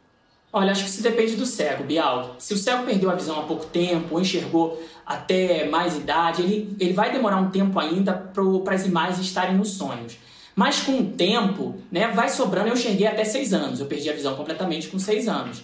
Olha, 0.51 0.71
acho 0.71 0.83
que 0.83 0.89
isso 0.89 1.03
depende 1.03 1.35
do 1.35 1.45
cego, 1.45 1.83
Bial. 1.83 2.35
Se 2.39 2.53
o 2.53 2.57
cego 2.57 2.83
perdeu 2.83 3.11
a 3.11 3.15
visão 3.15 3.39
há 3.39 3.43
pouco 3.43 3.65
tempo, 3.67 4.15
ou 4.15 4.21
enxergou 4.21 4.81
até 5.05 5.69
mais 5.69 5.95
idade, 5.95 6.41
ele, 6.41 6.75
ele 6.79 6.93
vai 6.93 7.11
demorar 7.11 7.37
um 7.37 7.51
tempo 7.51 7.77
ainda 7.79 8.13
para 8.13 8.73
as 8.73 8.85
imagens 8.85 9.19
estarem 9.19 9.55
nos 9.55 9.69
sonhos. 9.69 10.17
Mas 10.55 10.81
com 10.81 10.99
o 10.99 11.05
tempo, 11.11 11.75
né, 11.91 12.07
vai 12.07 12.29
sobrando. 12.29 12.67
Eu 12.67 12.73
enxerguei 12.73 13.05
até 13.05 13.23
seis 13.23 13.53
anos, 13.53 13.79
eu 13.79 13.85
perdi 13.85 14.09
a 14.09 14.13
visão 14.13 14.35
completamente 14.35 14.87
com 14.87 14.97
seis 14.97 15.27
anos. 15.27 15.61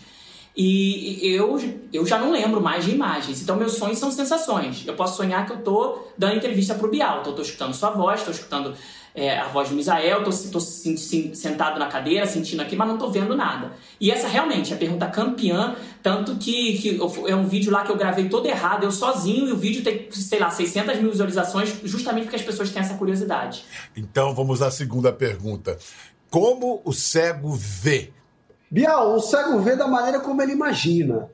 E 0.57 1.19
eu, 1.21 1.59
eu 1.91 2.05
já 2.05 2.17
não 2.17 2.31
lembro 2.31 2.61
mais 2.61 2.85
de 2.85 2.91
imagens. 2.91 3.41
Então, 3.41 3.57
meus 3.57 3.73
sonhos 3.73 3.97
são 3.97 4.09
sensações. 4.09 4.87
Eu 4.87 4.93
posso 4.93 5.17
sonhar 5.17 5.45
que 5.45 5.51
eu 5.51 5.57
tô 5.57 5.99
dando 6.17 6.37
entrevista 6.37 6.73
pro 6.75 6.89
Bial. 6.89 7.19
Então, 7.19 7.33
eu 7.33 7.35
tô 7.35 7.41
escutando 7.41 7.73
sua 7.73 7.89
voz, 7.89 8.23
tô 8.23 8.31
escutando 8.31 8.73
é, 9.15 9.37
a 9.37 9.47
voz 9.47 9.69
do 9.69 9.75
Misael, 9.75 10.23
tô, 10.23 10.29
tô 10.29 10.59
sentado 10.59 11.79
na 11.79 11.87
cadeira, 11.87 12.25
sentindo 12.25 12.61
aqui, 12.61 12.75
mas 12.75 12.87
não 12.87 12.97
tô 12.97 13.09
vendo 13.09 13.35
nada. 13.35 13.71
E 13.99 14.11
essa 14.11 14.27
realmente 14.27 14.73
é 14.73 14.75
a 14.75 14.79
pergunta 14.79 15.07
campeã, 15.07 15.75
tanto 16.03 16.35
que, 16.35 16.77
que 16.77 16.99
é 17.27 17.35
um 17.35 17.47
vídeo 17.47 17.71
lá 17.71 17.83
que 17.83 17.91
eu 17.91 17.97
gravei 17.97 18.27
todo 18.27 18.45
errado, 18.45 18.83
eu 18.83 18.91
sozinho, 18.91 19.47
e 19.47 19.51
o 19.53 19.57
vídeo 19.57 19.83
tem, 19.83 20.07
sei 20.11 20.39
lá, 20.39 20.49
600 20.49 20.97
mil 20.99 21.11
visualizações, 21.11 21.73
justamente 21.83 22.23
porque 22.23 22.35
as 22.35 22.41
pessoas 22.41 22.69
têm 22.69 22.81
essa 22.81 22.95
curiosidade. 22.95 23.63
Então, 23.95 24.35
vamos 24.35 24.61
à 24.61 24.69
segunda 24.69 25.13
pergunta. 25.13 25.77
Como 26.29 26.81
o 26.83 26.91
cego 26.91 27.53
vê? 27.53 28.11
Bial, 28.75 29.15
o 29.15 29.21
cego 29.21 29.57
vê 29.61 29.73
da 29.73 29.87
maneira 29.87 30.19
como 30.19 30.41
ele 30.41 30.51
imagina. 30.51 31.29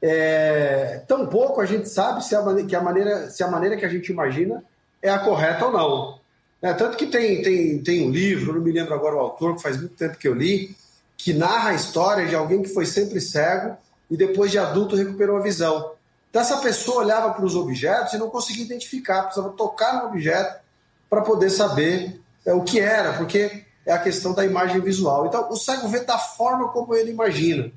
É, 0.00 1.02
tampouco 1.06 1.60
a 1.60 1.66
gente 1.66 1.90
sabe 1.90 2.24
se 2.24 2.34
a, 2.34 2.40
maneira, 2.40 2.66
que 2.66 2.74
a 2.74 2.80
maneira, 2.80 3.28
se 3.28 3.44
a 3.44 3.48
maneira 3.48 3.76
que 3.76 3.84
a 3.84 3.88
gente 3.88 4.10
imagina 4.10 4.64
é 5.02 5.10
a 5.10 5.18
correta 5.18 5.66
ou 5.66 5.72
não. 5.72 6.18
É, 6.62 6.72
tanto 6.72 6.96
que 6.96 7.04
tem, 7.06 7.42
tem, 7.42 7.82
tem 7.82 8.08
um 8.08 8.10
livro, 8.10 8.54
não 8.54 8.62
me 8.62 8.72
lembro 8.72 8.94
agora 8.94 9.14
o 9.14 9.18
autor, 9.18 9.56
que 9.56 9.62
faz 9.62 9.76
muito 9.76 9.94
tempo 9.94 10.16
que 10.16 10.26
eu 10.26 10.32
li, 10.32 10.74
que 11.18 11.34
narra 11.34 11.68
a 11.68 11.74
história 11.74 12.26
de 12.26 12.34
alguém 12.34 12.62
que 12.62 12.70
foi 12.70 12.86
sempre 12.86 13.20
cego 13.20 13.76
e 14.10 14.16
depois 14.16 14.50
de 14.50 14.58
adulto 14.58 14.96
recuperou 14.96 15.36
a 15.36 15.42
visão. 15.42 15.92
Então 16.30 16.40
essa 16.40 16.56
pessoa 16.62 17.04
olhava 17.04 17.34
para 17.34 17.44
os 17.44 17.54
objetos 17.54 18.14
e 18.14 18.18
não 18.18 18.30
conseguia 18.30 18.64
identificar, 18.64 19.24
precisava 19.24 19.52
tocar 19.52 20.00
no 20.00 20.08
objeto 20.08 20.62
para 21.10 21.20
poder 21.20 21.50
saber 21.50 22.18
é, 22.46 22.54
o 22.54 22.62
que 22.62 22.80
era, 22.80 23.12
porque 23.18 23.65
é 23.86 23.92
a 23.92 23.98
questão 23.98 24.34
da 24.34 24.44
imagem 24.44 24.80
visual. 24.80 25.26
Então, 25.26 25.48
o 25.48 25.56
cego 25.56 25.88
vê 25.88 26.00
da 26.00 26.18
forma 26.18 26.68
como 26.68 26.94
ele 26.94 27.12
imagina. 27.12 27.70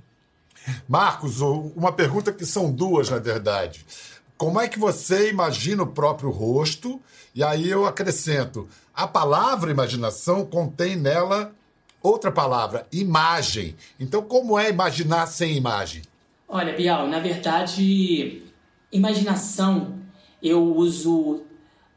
Marcos, 0.88 1.40
uma 1.40 1.92
pergunta 1.92 2.34
que 2.34 2.46
são 2.46 2.72
duas, 2.72 3.10
na 3.10 3.20
verdade. 3.20 3.86
Como 4.36 4.60
é 4.60 4.68
que 4.68 4.80
você 4.80 5.30
imagina 5.30 5.84
o 5.84 5.88
próprio 5.88 6.32
rosto? 6.32 7.00
E 7.36 7.44
aí 7.44 7.70
eu 7.70 7.86
acrescento: 7.86 8.68
a 8.94 9.08
palavra 9.08 9.72
imaginação 9.72 10.46
contém 10.46 10.96
nela 10.96 11.54
outra 12.02 12.32
palavra, 12.32 12.88
imagem. 12.92 13.76
Então, 14.00 14.22
como 14.22 14.58
é 14.58 14.70
imaginar 14.70 15.28
sem 15.28 15.56
imagem? 15.56 16.02
Olha, 16.48 16.74
Bial, 16.74 17.08
na 17.08 17.20
verdade, 17.20 18.44
imaginação 18.92 20.00
eu 20.42 20.64
uso 20.76 21.42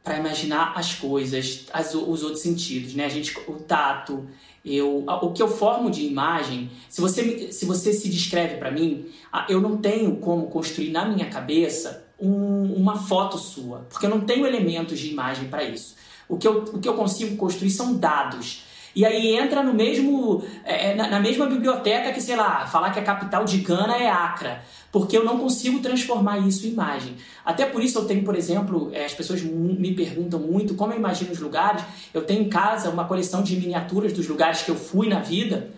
para 0.03 0.19
imaginar 0.19 0.73
as 0.77 0.95
coisas, 0.95 1.67
as, 1.73 1.95
os 1.95 2.23
outros 2.23 2.43
sentidos, 2.43 2.95
né? 2.95 3.05
A 3.05 3.09
gente, 3.09 3.39
o 3.47 3.55
tato, 3.55 4.27
eu, 4.65 5.05
o 5.07 5.33
que 5.33 5.43
eu 5.43 5.49
formo 5.49 5.91
de 5.91 6.05
imagem, 6.05 6.71
se 6.89 7.01
você 7.01 7.53
se, 7.53 7.65
você 7.65 7.93
se 7.93 8.09
descreve 8.09 8.57
para 8.57 8.71
mim, 8.71 9.07
eu 9.49 9.61
não 9.61 9.77
tenho 9.77 10.17
como 10.17 10.47
construir 10.47 10.91
na 10.91 11.05
minha 11.05 11.27
cabeça 11.27 12.05
um, 12.19 12.75
uma 12.75 12.97
foto 12.97 13.39
sua, 13.39 13.87
porque 13.91 14.07
eu 14.07 14.11
não 14.11 14.21
tenho 14.21 14.47
elementos 14.47 14.99
de 14.99 15.11
imagem 15.11 15.49
para 15.49 15.65
isso. 15.65 15.97
O 16.29 16.37
que, 16.37 16.47
eu, 16.47 16.63
o 16.63 16.79
que 16.79 16.89
eu 16.89 16.95
consigo 16.95 17.37
construir 17.37 17.71
são 17.71 17.95
dados. 17.95 18.65
E 18.95 19.05
aí 19.07 19.37
entra 19.37 19.63
no 19.63 19.73
mesmo 19.73 20.45
é, 20.65 20.91
é, 20.91 20.95
na, 20.95 21.09
na, 21.09 21.21
mesma 21.21 21.47
biblioteca 21.47 22.13
que, 22.13 22.21
sei 22.21 22.37
lá, 22.37 22.67
falar 22.67 22.91
que 22.91 22.99
a 22.99 23.03
capital 23.03 23.45
de 23.45 23.59
Gana 23.59 23.97
é 23.97 24.09
Acra, 24.09 24.63
porque 24.93 25.17
eu 25.17 25.25
não 25.25 25.39
consigo 25.39 25.81
transformar 25.81 26.39
isso 26.47 26.67
em 26.67 26.71
imagem. 26.71 27.17
Até 27.43 27.65
por 27.65 27.83
isso 27.83 27.99
eu 27.99 28.05
tenho, 28.05 28.23
por 28.23 28.37
exemplo, 28.37 28.91
é, 28.93 29.07
as 29.07 29.15
pessoas 29.15 29.41
me 29.43 29.95
perguntam 29.95 30.39
muito 30.39 30.75
como 30.75 30.93
eu 30.93 30.99
imagino 30.99 31.33
os 31.33 31.41
lugares. 31.41 31.83
Eu 32.13 32.23
tenho 32.23 32.43
em 32.43 32.49
casa 32.51 32.91
uma 32.91 33.07
coleção 33.07 33.43
de 33.43 33.57
miniaturas 33.57 34.13
dos 34.13 34.29
lugares 34.29 34.61
que 34.61 34.71
eu 34.71 34.77
fui 34.77 35.09
na 35.09 35.21
vida 35.21 35.71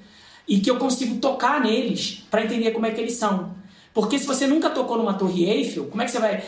e 0.48 0.58
que 0.58 0.68
eu 0.68 0.76
consigo 0.78 1.16
tocar 1.20 1.60
neles 1.60 2.26
para 2.28 2.44
entender 2.44 2.72
como 2.72 2.86
é 2.86 2.90
que 2.90 3.00
eles 3.00 3.14
são. 3.14 3.54
Porque 3.94 4.18
se 4.18 4.26
você 4.26 4.44
nunca 4.44 4.68
tocou 4.70 4.98
numa 4.98 5.14
torre 5.14 5.44
Eiffel, 5.44 5.86
como 5.86 6.02
é 6.02 6.04
que 6.04 6.10
você 6.10 6.18
vai, 6.18 6.42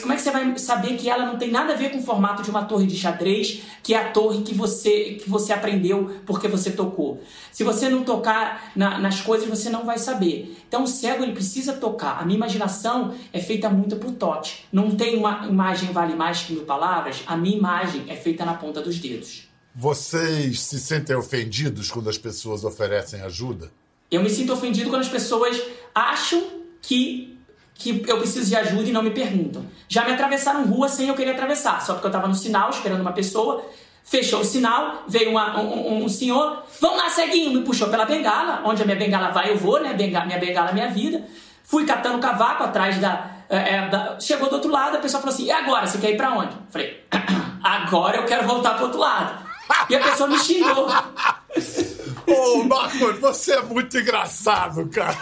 como 0.00 0.12
é 0.12 0.16
que 0.16 0.22
você 0.22 0.30
vai 0.32 0.58
saber 0.58 0.96
que 0.96 1.08
ela 1.08 1.24
não 1.24 1.38
tem 1.38 1.48
nada 1.48 1.72
a 1.72 1.76
ver 1.76 1.92
com 1.92 1.98
o 1.98 2.02
formato 2.02 2.42
de 2.42 2.50
uma 2.50 2.64
torre 2.64 2.88
de 2.88 2.96
xadrez, 2.96 3.62
que 3.84 3.94
é 3.94 3.98
a 3.98 4.10
torre 4.10 4.42
que 4.42 4.52
você 4.52 5.14
que 5.14 5.30
você 5.30 5.52
aprendeu 5.52 6.10
porque 6.26 6.48
você 6.48 6.72
tocou? 6.72 7.22
Se 7.52 7.62
você 7.62 7.88
não 7.88 8.02
tocar 8.02 8.72
na, 8.74 8.98
nas 8.98 9.20
coisas, 9.20 9.48
você 9.48 9.70
não 9.70 9.86
vai 9.86 9.96
saber. 9.96 10.56
Então 10.66 10.82
o 10.82 10.88
cego 10.88 11.22
ele 11.22 11.32
precisa 11.32 11.74
tocar. 11.74 12.20
A 12.20 12.24
minha 12.24 12.36
imaginação 12.36 13.14
é 13.32 13.38
feita 13.38 13.70
muito 13.70 13.94
por 13.94 14.10
toque. 14.10 14.54
Não 14.72 14.90
tem 14.90 15.16
uma 15.16 15.46
imagem 15.46 15.92
vale 15.92 16.16
mais 16.16 16.42
que 16.42 16.52
mil 16.52 16.64
palavras. 16.64 17.22
A 17.28 17.36
minha 17.36 17.56
imagem 17.56 18.06
é 18.08 18.16
feita 18.16 18.44
na 18.44 18.54
ponta 18.54 18.82
dos 18.82 18.98
dedos. 18.98 19.48
Vocês 19.72 20.62
se 20.62 20.80
sentem 20.80 21.14
ofendidos 21.14 21.92
quando 21.92 22.10
as 22.10 22.18
pessoas 22.18 22.64
oferecem 22.64 23.20
ajuda? 23.20 23.70
Eu 24.10 24.20
me 24.20 24.30
sinto 24.30 24.52
ofendido 24.52 24.90
quando 24.90 25.02
as 25.02 25.08
pessoas 25.08 25.62
acham 25.94 26.57
que, 26.82 27.38
que 27.74 28.04
eu 28.06 28.18
preciso 28.18 28.48
de 28.48 28.56
ajuda 28.56 28.88
e 28.88 28.92
não 28.92 29.02
me 29.02 29.10
perguntam. 29.10 29.64
Já 29.88 30.04
me 30.04 30.12
atravessaram 30.12 30.64
rua 30.64 30.88
sem 30.88 31.08
eu 31.08 31.14
querer 31.14 31.32
atravessar, 31.32 31.80
só 31.80 31.94
porque 31.94 32.06
eu 32.06 32.10
estava 32.10 32.28
no 32.28 32.34
sinal 32.34 32.70
esperando 32.70 33.00
uma 33.00 33.12
pessoa, 33.12 33.64
fechou 34.04 34.40
o 34.40 34.44
sinal, 34.44 35.04
veio 35.06 35.30
uma, 35.30 35.60
um, 35.60 36.04
um, 36.04 36.08
senhor, 36.08 36.64
vamos 36.80 36.98
lá, 36.98 37.10
ceguinho, 37.10 37.52
me 37.52 37.64
puxou 37.64 37.88
pela 37.88 38.04
bengala, 38.04 38.62
onde 38.64 38.82
a 38.82 38.84
minha 38.84 38.96
bengala 38.96 39.30
vai, 39.30 39.50
eu 39.50 39.56
vou, 39.56 39.80
né? 39.80 39.94
Minha 39.94 40.38
bengala 40.38 40.70
é 40.70 40.72
minha 40.72 40.88
vida. 40.88 41.24
Fui 41.62 41.84
catando 41.84 42.18
cavaco 42.18 42.64
atrás 42.64 42.98
da, 42.98 43.30
é, 43.48 43.88
da, 43.88 44.18
Chegou 44.18 44.48
do 44.48 44.56
outro 44.56 44.70
lado, 44.70 44.96
a 44.96 45.00
pessoa 45.00 45.20
falou 45.20 45.34
assim: 45.34 45.44
e 45.44 45.50
agora? 45.50 45.86
Você 45.86 45.98
quer 45.98 46.10
ir 46.10 46.16
pra 46.16 46.32
onde? 46.32 46.56
Falei: 46.70 47.04
agora 47.62 48.16
eu 48.16 48.24
quero 48.24 48.46
voltar 48.46 48.74
pro 48.74 48.86
outro 48.86 48.98
lado. 48.98 49.46
E 49.90 49.96
a 49.96 50.00
pessoa 50.00 50.28
me 50.28 50.38
xingou. 50.38 50.88
Ô, 52.26 52.64
Marcos, 52.64 53.18
você 53.18 53.52
é 53.52 53.62
muito 53.62 53.98
engraçado, 53.98 54.88
cara. 54.88 55.16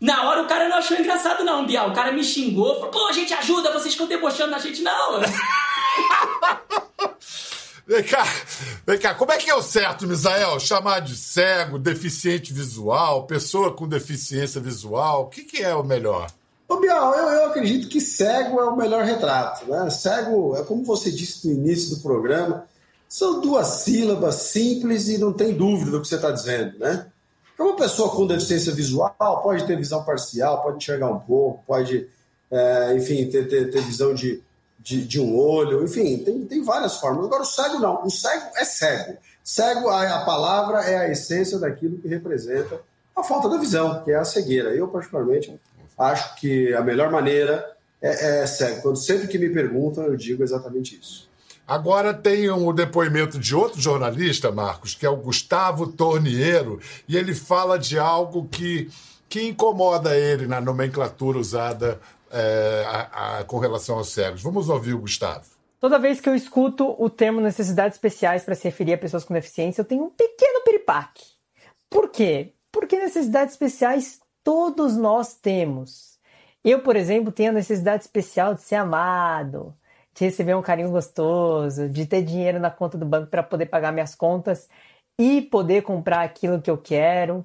Na 0.00 0.28
hora 0.28 0.42
o 0.42 0.48
cara 0.48 0.68
não 0.68 0.78
achou 0.78 0.96
engraçado, 0.96 1.44
não, 1.44 1.66
Bial. 1.66 1.90
O 1.90 1.94
cara 1.94 2.10
me 2.10 2.24
xingou, 2.24 2.76
falou, 2.76 2.90
pô, 2.90 3.06
a 3.08 3.12
gente 3.12 3.34
ajuda, 3.34 3.72
vocês 3.72 3.92
estão 3.92 4.06
debochando 4.06 4.52
da 4.52 4.58
gente, 4.58 4.82
não. 4.82 5.20
Vem 7.86 8.04
cá, 8.04 8.24
vem 8.86 8.98
cá, 9.00 9.14
como 9.16 9.32
é 9.32 9.36
que 9.36 9.50
é 9.50 9.54
o 9.54 9.60
certo, 9.60 10.06
Misael? 10.06 10.60
Chamar 10.60 11.00
de 11.00 11.16
cego, 11.16 11.76
deficiente 11.76 12.52
visual, 12.52 13.26
pessoa 13.26 13.74
com 13.74 13.88
deficiência 13.88 14.60
visual, 14.60 15.22
o 15.22 15.26
que, 15.26 15.42
que 15.42 15.60
é 15.60 15.74
o 15.74 15.82
melhor? 15.82 16.30
Ô, 16.68 16.76
Bial, 16.76 17.12
eu, 17.16 17.28
eu 17.30 17.46
acredito 17.46 17.88
que 17.88 18.00
cego 18.00 18.60
é 18.60 18.64
o 18.64 18.76
melhor 18.76 19.02
retrato, 19.02 19.68
né? 19.68 19.90
Cego, 19.90 20.56
é 20.56 20.62
como 20.62 20.84
você 20.84 21.10
disse 21.10 21.48
no 21.48 21.54
início 21.54 21.96
do 21.96 22.00
programa, 22.00 22.64
são 23.08 23.40
duas 23.40 23.66
sílabas 23.82 24.36
simples 24.36 25.08
e 25.08 25.18
não 25.18 25.32
tem 25.32 25.52
dúvida 25.52 25.90
do 25.90 26.00
que 26.00 26.06
você 26.06 26.14
está 26.14 26.30
dizendo, 26.30 26.78
né? 26.78 27.09
É 27.60 27.62
uma 27.62 27.76
pessoa 27.76 28.08
com 28.08 28.26
deficiência 28.26 28.72
visual 28.72 29.14
pode 29.42 29.66
ter 29.66 29.76
visão 29.76 30.02
parcial, 30.02 30.62
pode 30.62 30.78
enxergar 30.78 31.10
um 31.10 31.20
pouco, 31.20 31.62
pode, 31.66 32.08
é, 32.50 32.96
enfim, 32.96 33.28
ter, 33.28 33.48
ter, 33.50 33.70
ter 33.70 33.82
visão 33.82 34.14
de, 34.14 34.42
de, 34.78 35.04
de, 35.04 35.20
um 35.20 35.36
olho, 35.38 35.84
enfim, 35.84 36.16
tem, 36.24 36.46
tem 36.46 36.64
várias 36.64 36.96
formas. 36.96 37.26
Agora, 37.26 37.42
o 37.42 37.44
cego 37.44 37.78
não. 37.78 38.02
O 38.02 38.08
cego 38.08 38.46
é 38.56 38.64
cego. 38.64 39.18
Cego, 39.44 39.90
a, 39.90 40.22
a 40.22 40.24
palavra 40.24 40.78
é 40.84 40.96
a 41.00 41.10
essência 41.10 41.58
daquilo 41.58 41.98
que 41.98 42.08
representa 42.08 42.80
a 43.14 43.22
falta 43.22 43.46
da 43.46 43.58
visão, 43.58 44.02
que 44.04 44.10
é 44.10 44.16
a 44.16 44.24
cegueira. 44.24 44.74
Eu, 44.74 44.88
particularmente, 44.88 45.60
acho 45.98 46.36
que 46.36 46.72
a 46.72 46.80
melhor 46.80 47.10
maneira 47.10 47.76
é, 48.00 48.40
é 48.40 48.46
cego. 48.46 48.80
Quando 48.80 48.96
sempre 48.96 49.28
que 49.28 49.36
me 49.36 49.50
perguntam, 49.50 50.04
eu 50.04 50.16
digo 50.16 50.42
exatamente 50.42 50.98
isso. 50.98 51.28
Agora 51.70 52.12
tem 52.12 52.50
um 52.50 52.74
depoimento 52.74 53.38
de 53.38 53.54
outro 53.54 53.80
jornalista, 53.80 54.50
Marcos, 54.50 54.92
que 54.92 55.06
é 55.06 55.08
o 55.08 55.14
Gustavo 55.14 55.86
Torniero, 55.86 56.80
e 57.06 57.16
ele 57.16 57.32
fala 57.32 57.78
de 57.78 57.96
algo 57.96 58.48
que, 58.48 58.90
que 59.28 59.46
incomoda 59.46 60.16
ele 60.16 60.48
na 60.48 60.60
nomenclatura 60.60 61.38
usada 61.38 62.00
é, 62.28 62.84
a, 62.88 63.38
a, 63.38 63.44
com 63.44 63.60
relação 63.60 63.98
aos 63.98 64.08
cegos. 64.08 64.42
Vamos 64.42 64.68
ouvir 64.68 64.94
o 64.94 64.98
Gustavo. 64.98 65.44
Toda 65.78 65.96
vez 65.96 66.20
que 66.20 66.28
eu 66.28 66.34
escuto 66.34 66.92
o 66.98 67.08
termo 67.08 67.40
necessidades 67.40 67.94
especiais 67.94 68.42
para 68.42 68.56
se 68.56 68.64
referir 68.64 68.94
a 68.94 68.98
pessoas 68.98 69.24
com 69.24 69.32
deficiência, 69.32 69.82
eu 69.82 69.86
tenho 69.86 70.02
um 70.02 70.10
pequeno 70.10 70.64
piripaque. 70.64 71.22
Por 71.88 72.08
quê? 72.08 72.52
Porque 72.72 72.98
necessidades 72.98 73.54
especiais 73.54 74.18
todos 74.42 74.96
nós 74.96 75.34
temos. 75.34 76.18
Eu, 76.64 76.80
por 76.80 76.96
exemplo, 76.96 77.30
tenho 77.30 77.50
a 77.50 77.54
necessidade 77.54 78.02
especial 78.02 78.54
de 78.54 78.62
ser 78.62 78.74
amado, 78.74 79.72
de 80.14 80.24
receber 80.24 80.54
um 80.54 80.62
carinho 80.62 80.90
gostoso, 80.90 81.88
de 81.88 82.06
ter 82.06 82.22
dinheiro 82.22 82.58
na 82.58 82.70
conta 82.70 82.98
do 82.98 83.06
banco 83.06 83.28
para 83.28 83.42
poder 83.42 83.66
pagar 83.66 83.92
minhas 83.92 84.14
contas 84.14 84.68
e 85.18 85.42
poder 85.42 85.82
comprar 85.82 86.22
aquilo 86.22 86.60
que 86.60 86.70
eu 86.70 86.78
quero. 86.78 87.44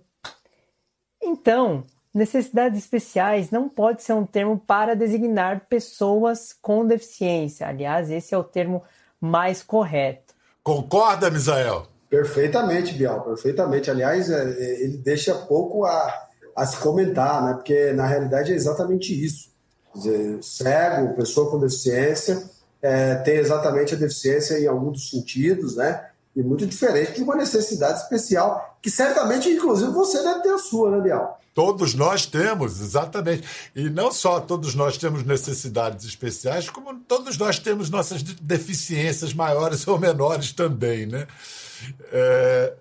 Então, 1.21 1.85
necessidades 2.13 2.79
especiais 2.79 3.51
não 3.51 3.67
pode 3.67 4.01
ser 4.01 4.13
um 4.13 4.25
termo 4.25 4.57
para 4.57 4.95
designar 4.95 5.67
pessoas 5.67 6.53
com 6.61 6.85
deficiência. 6.85 7.67
Aliás, 7.67 8.09
esse 8.09 8.33
é 8.33 8.37
o 8.37 8.43
termo 8.43 8.83
mais 9.19 9.61
correto. 9.61 10.33
Concorda, 10.63 11.29
Misael? 11.29 11.87
Perfeitamente, 12.09 12.93
Bial, 12.93 13.23
perfeitamente. 13.23 13.91
Aliás, 13.91 14.29
é, 14.29 14.41
é, 14.41 14.83
ele 14.83 14.97
deixa 14.97 15.35
pouco 15.35 15.83
a, 15.83 16.27
a 16.55 16.65
se 16.65 16.77
comentar, 16.77 17.43
né? 17.43 17.53
Porque 17.55 17.91
na 17.91 18.07
realidade 18.07 18.53
é 18.53 18.55
exatamente 18.55 19.13
isso. 19.13 19.49
Quer 19.91 19.99
dizer, 19.99 20.43
cego, 20.43 21.15
pessoa 21.15 21.51
com 21.51 21.59
deficiência, 21.59 22.41
é, 22.85 23.15
tem 23.15 23.37
exatamente 23.37 23.95
a 23.95 23.97
deficiência 23.97 24.59
em 24.59 24.67
algum 24.67 24.91
dos 24.91 25.09
sentidos, 25.09 25.75
né? 25.75 26.05
E 26.35 26.43
muito 26.43 26.67
diferente 26.67 27.13
de 27.13 27.23
uma 27.23 27.35
necessidade 27.35 28.01
especial, 28.01 28.77
que 28.79 28.91
certamente, 28.91 29.49
inclusive, 29.49 29.91
você 29.91 30.21
deve 30.21 30.41
ter 30.41 30.49
a 30.49 30.59
sua, 30.59 30.91
né, 30.91 31.01
Bial? 31.01 31.39
Todos 31.51 31.95
nós 31.95 32.27
temos, 32.27 32.79
exatamente. 32.81 33.47
E 33.75 33.89
não 33.89 34.11
só 34.11 34.39
todos 34.39 34.75
nós 34.75 34.97
temos 34.97 35.23
necessidades 35.23 36.05
especiais, 36.05 36.69
como 36.69 36.93
todos 36.99 37.37
nós 37.37 37.57
temos 37.57 37.89
nossas 37.89 38.21
deficiências 38.21 39.33
maiores 39.33 39.87
ou 39.87 39.97
menores 39.97 40.51
também, 40.51 41.07
né? 41.07 41.25
É, 42.11 42.73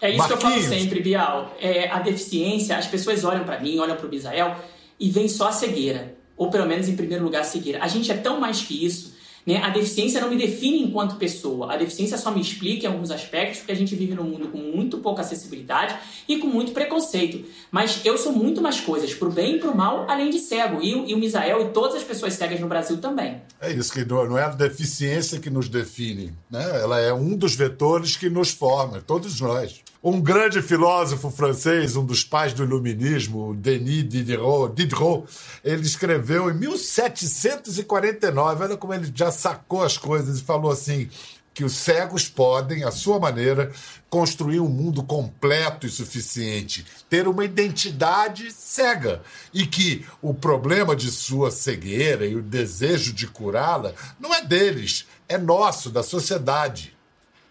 é 0.00 0.08
isso 0.08 0.18
Marquinhos. 0.18 0.42
que 0.42 0.46
eu 0.46 0.50
falo 0.50 0.62
sempre, 0.62 1.00
Bial. 1.00 1.54
É, 1.60 1.88
a 1.90 2.00
deficiência, 2.00 2.76
as 2.76 2.88
pessoas 2.88 3.22
olham 3.22 3.44
para 3.44 3.60
mim, 3.60 3.78
olham 3.78 3.94
para 3.94 4.06
o 4.06 4.08
Bisael 4.08 4.56
e 4.98 5.10
veem 5.10 5.28
só 5.28 5.48
a 5.48 5.52
cegueira. 5.52 6.16
Ou 6.36 6.50
pelo 6.50 6.66
menos, 6.66 6.88
em 6.88 6.96
primeiro 6.96 7.22
lugar, 7.22 7.42
a 7.42 7.44
cegueira. 7.44 7.84
A 7.84 7.86
gente 7.86 8.10
é 8.10 8.16
tão 8.16 8.40
mais 8.40 8.62
que 8.62 8.84
isso. 8.84 9.13
Né? 9.46 9.58
A 9.58 9.68
deficiência 9.70 10.20
não 10.20 10.30
me 10.30 10.36
define 10.36 10.82
enquanto 10.82 11.16
pessoa. 11.16 11.72
A 11.72 11.76
deficiência 11.76 12.16
só 12.16 12.30
me 12.30 12.40
explica 12.40 12.86
em 12.86 12.90
alguns 12.90 13.10
aspectos 13.10 13.58
porque 13.58 13.72
a 13.72 13.76
gente 13.76 13.94
vive 13.94 14.14
num 14.14 14.24
mundo 14.24 14.48
com 14.48 14.58
muito 14.58 14.98
pouca 14.98 15.22
acessibilidade 15.22 15.96
e 16.26 16.38
com 16.38 16.46
muito 16.46 16.72
preconceito. 16.72 17.44
Mas 17.70 18.00
eu 18.04 18.16
sou 18.16 18.32
muito 18.32 18.62
mais 18.62 18.80
coisas, 18.80 19.12
pro 19.14 19.30
bem 19.30 19.56
e 19.56 19.58
pro 19.58 19.76
mal, 19.76 20.06
além 20.08 20.30
de 20.30 20.38
cego. 20.38 20.82
E, 20.82 21.10
e 21.10 21.14
o 21.14 21.18
Misael 21.18 21.62
e 21.62 21.68
todas 21.70 21.96
as 21.96 22.04
pessoas 22.04 22.34
cegas 22.34 22.58
no 22.60 22.68
Brasil 22.68 22.98
também. 22.98 23.42
É 23.60 23.72
isso, 23.72 23.92
que 23.92 24.04
não 24.04 24.38
é 24.38 24.44
a 24.44 24.48
deficiência 24.48 25.38
que 25.38 25.50
nos 25.50 25.68
define. 25.68 26.32
Né? 26.50 26.64
Ela 26.80 27.00
é 27.00 27.12
um 27.12 27.36
dos 27.36 27.54
vetores 27.54 28.16
que 28.16 28.30
nos 28.30 28.50
forma, 28.50 29.00
todos 29.00 29.40
nós. 29.40 29.82
Um 30.04 30.20
grande 30.20 30.60
filósofo 30.60 31.30
francês, 31.30 31.96
um 31.96 32.04
dos 32.04 32.22
pais 32.22 32.52
do 32.52 32.62
iluminismo, 32.62 33.54
Denis 33.54 34.06
Diderot, 34.06 34.74
Diderot, 34.74 35.26
ele 35.64 35.80
escreveu 35.80 36.50
em 36.50 36.54
1749, 36.54 38.64
olha 38.64 38.76
como 38.76 38.92
ele 38.92 39.10
já 39.14 39.30
sacou 39.30 39.82
as 39.82 39.96
coisas 39.96 40.40
e 40.40 40.42
falou 40.42 40.70
assim: 40.70 41.08
que 41.54 41.64
os 41.64 41.72
cegos 41.72 42.28
podem, 42.28 42.84
à 42.84 42.90
sua 42.90 43.18
maneira, 43.18 43.72
construir 44.10 44.60
um 44.60 44.68
mundo 44.68 45.02
completo 45.02 45.86
e 45.86 45.90
suficiente, 45.90 46.84
ter 47.08 47.26
uma 47.26 47.44
identidade 47.44 48.52
cega. 48.52 49.22
E 49.54 49.66
que 49.66 50.04
o 50.20 50.34
problema 50.34 50.94
de 50.94 51.10
sua 51.10 51.50
cegueira 51.50 52.26
e 52.26 52.36
o 52.36 52.42
desejo 52.42 53.14
de 53.14 53.26
curá-la 53.26 53.94
não 54.20 54.34
é 54.34 54.44
deles, 54.44 55.06
é 55.26 55.38
nosso, 55.38 55.88
da 55.88 56.02
sociedade, 56.02 56.94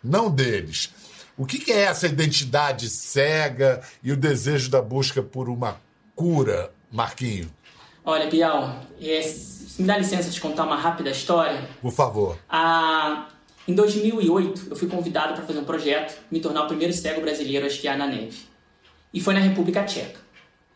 não 0.03 0.29
deles. 0.29 0.93
O 1.37 1.45
que, 1.45 1.57
que 1.59 1.71
é 1.71 1.81
essa 1.81 2.07
identidade 2.07 2.89
cega 2.89 3.81
e 4.03 4.11
o 4.11 4.17
desejo 4.17 4.69
da 4.69 4.81
busca 4.81 5.21
por 5.21 5.49
uma 5.49 5.81
cura, 6.15 6.71
Marquinho? 6.91 7.49
Olha, 8.05 8.29
Bial, 8.29 8.81
é, 9.01 9.21
se 9.21 9.81
me 9.81 9.87
dá 9.87 9.97
licença 9.97 10.29
de 10.29 10.39
contar 10.39 10.65
uma 10.65 10.75
rápida 10.75 11.09
história. 11.09 11.67
Por 11.81 11.91
favor. 11.91 12.37
Ah, 12.47 13.27
em 13.67 13.73
2008, 13.73 14.67
eu 14.69 14.75
fui 14.75 14.87
convidado 14.87 15.33
para 15.33 15.43
fazer 15.43 15.59
um 15.59 15.63
projeto, 15.63 16.21
me 16.29 16.39
tornar 16.39 16.63
o 16.63 16.67
primeiro 16.67 16.93
cego 16.93 17.21
brasileiro 17.21 17.65
a 17.65 17.67
esquiar 17.67 17.97
na 17.97 18.05
neve. 18.05 18.45
E 19.13 19.19
foi 19.19 19.33
na 19.33 19.39
República 19.39 19.83
Tcheca. 19.83 20.19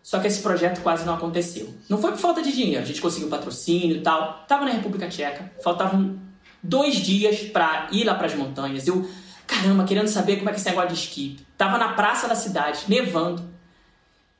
Só 0.01 0.19
que 0.19 0.27
esse 0.27 0.41
projeto 0.41 0.81
quase 0.81 1.05
não 1.05 1.15
aconteceu. 1.15 1.73
Não 1.89 1.97
foi 1.97 2.11
por 2.11 2.19
falta 2.19 2.41
de 2.41 2.51
dinheiro, 2.51 2.81
a 2.81 2.85
gente 2.85 3.01
conseguiu 3.01 3.27
patrocínio 3.27 3.97
e 3.97 4.01
tal. 4.01 4.45
Tava 4.47 4.63
na 4.63 4.71
República 4.71 5.09
Tcheca, 5.09 5.51
faltavam 5.61 6.17
dois 6.63 6.95
dias 6.95 7.41
para 7.41 7.89
ir 7.91 8.05
lá 8.05 8.15
para 8.15 8.27
as 8.27 8.33
montanhas. 8.33 8.87
Eu, 8.87 9.07
caramba, 9.47 9.85
querendo 9.85 10.07
saber 10.07 10.37
como 10.37 10.49
é 10.49 10.53
que 10.53 10.59
esse 10.59 10.69
negócio 10.69 10.89
de 10.89 10.95
esqui. 10.95 11.39
Tava 11.57 11.77
na 11.77 11.93
praça 11.93 12.27
da 12.27 12.35
cidade, 12.35 12.83
nevando. 12.87 13.41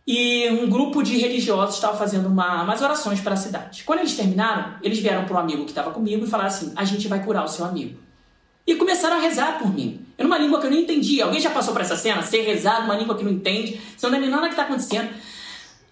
E 0.06 0.50
um 0.50 0.70
grupo 0.70 1.02
de 1.02 1.18
religiosos 1.18 1.76
estava 1.76 1.98
fazendo 1.98 2.28
uma, 2.28 2.64
umas 2.64 2.82
orações 2.82 3.20
para 3.20 3.34
a 3.34 3.38
cidade. 3.38 3.84
Quando 3.84 4.00
eles 4.00 4.16
terminaram, 4.16 4.76
eles 4.82 5.00
vieram 5.00 5.26
para 5.26 5.36
o 5.36 5.40
amigo 5.40 5.64
que 5.64 5.72
estava 5.72 5.92
comigo 5.92 6.26
e 6.26 6.30
falaram 6.30 6.50
assim: 6.50 6.72
a 6.76 6.86
gente 6.86 7.08
vai 7.08 7.24
curar 7.24 7.44
o 7.44 7.48
seu 7.48 7.66
amigo. 7.66 7.98
E 8.66 8.76
começaram 8.76 9.18
a 9.18 9.20
rezar 9.20 9.60
por 9.60 9.74
mim. 9.74 10.06
Em 10.18 10.26
uma 10.26 10.38
língua 10.38 10.60
que 10.60 10.68
eu 10.68 10.72
não 10.72 10.78
entendia. 10.78 11.26
Alguém 11.26 11.40
já 11.40 11.50
passou 11.50 11.74
por 11.74 11.82
essa 11.82 11.96
cena? 11.96 12.22
Ser 12.22 12.42
rezado 12.42 12.82
numa 12.82 12.96
língua 12.96 13.18
que 13.18 13.24
não 13.24 13.32
entende, 13.32 13.82
você 13.96 14.08
não 14.08 14.18
entende 14.18 14.32
nada 14.32 14.48
que 14.48 14.54
está 14.54 14.64
acontecendo. 14.64 15.10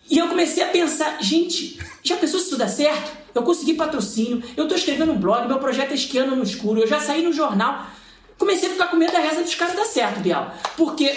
E 0.09 0.17
eu 0.17 0.27
comecei 0.27 0.63
a 0.63 0.67
pensar, 0.67 1.21
gente, 1.21 1.79
já 2.03 2.15
pensou 2.15 2.39
se 2.39 2.47
isso 2.47 2.57
dá 2.57 2.67
certo? 2.67 3.11
Eu 3.33 3.43
consegui 3.43 3.73
patrocínio, 3.73 4.43
eu 4.55 4.63
estou 4.63 4.77
escrevendo 4.77 5.11
um 5.11 5.17
blog, 5.17 5.47
meu 5.47 5.57
projeto 5.57 5.91
é 5.91 5.95
esquiando 5.95 6.35
no 6.35 6.43
escuro, 6.43 6.81
eu 6.81 6.87
já 6.87 6.99
saí 6.99 7.23
no 7.23 7.33
jornal. 7.33 7.87
Comecei 8.37 8.69
a 8.69 8.71
ficar 8.71 8.87
com 8.87 8.97
medo 8.97 9.13
da 9.13 9.19
reza 9.19 9.41
dos 9.41 9.55
caras 9.55 9.75
dar 9.75 9.85
certo, 9.85 10.19
Bial. 10.19 10.53
Porque, 10.75 11.15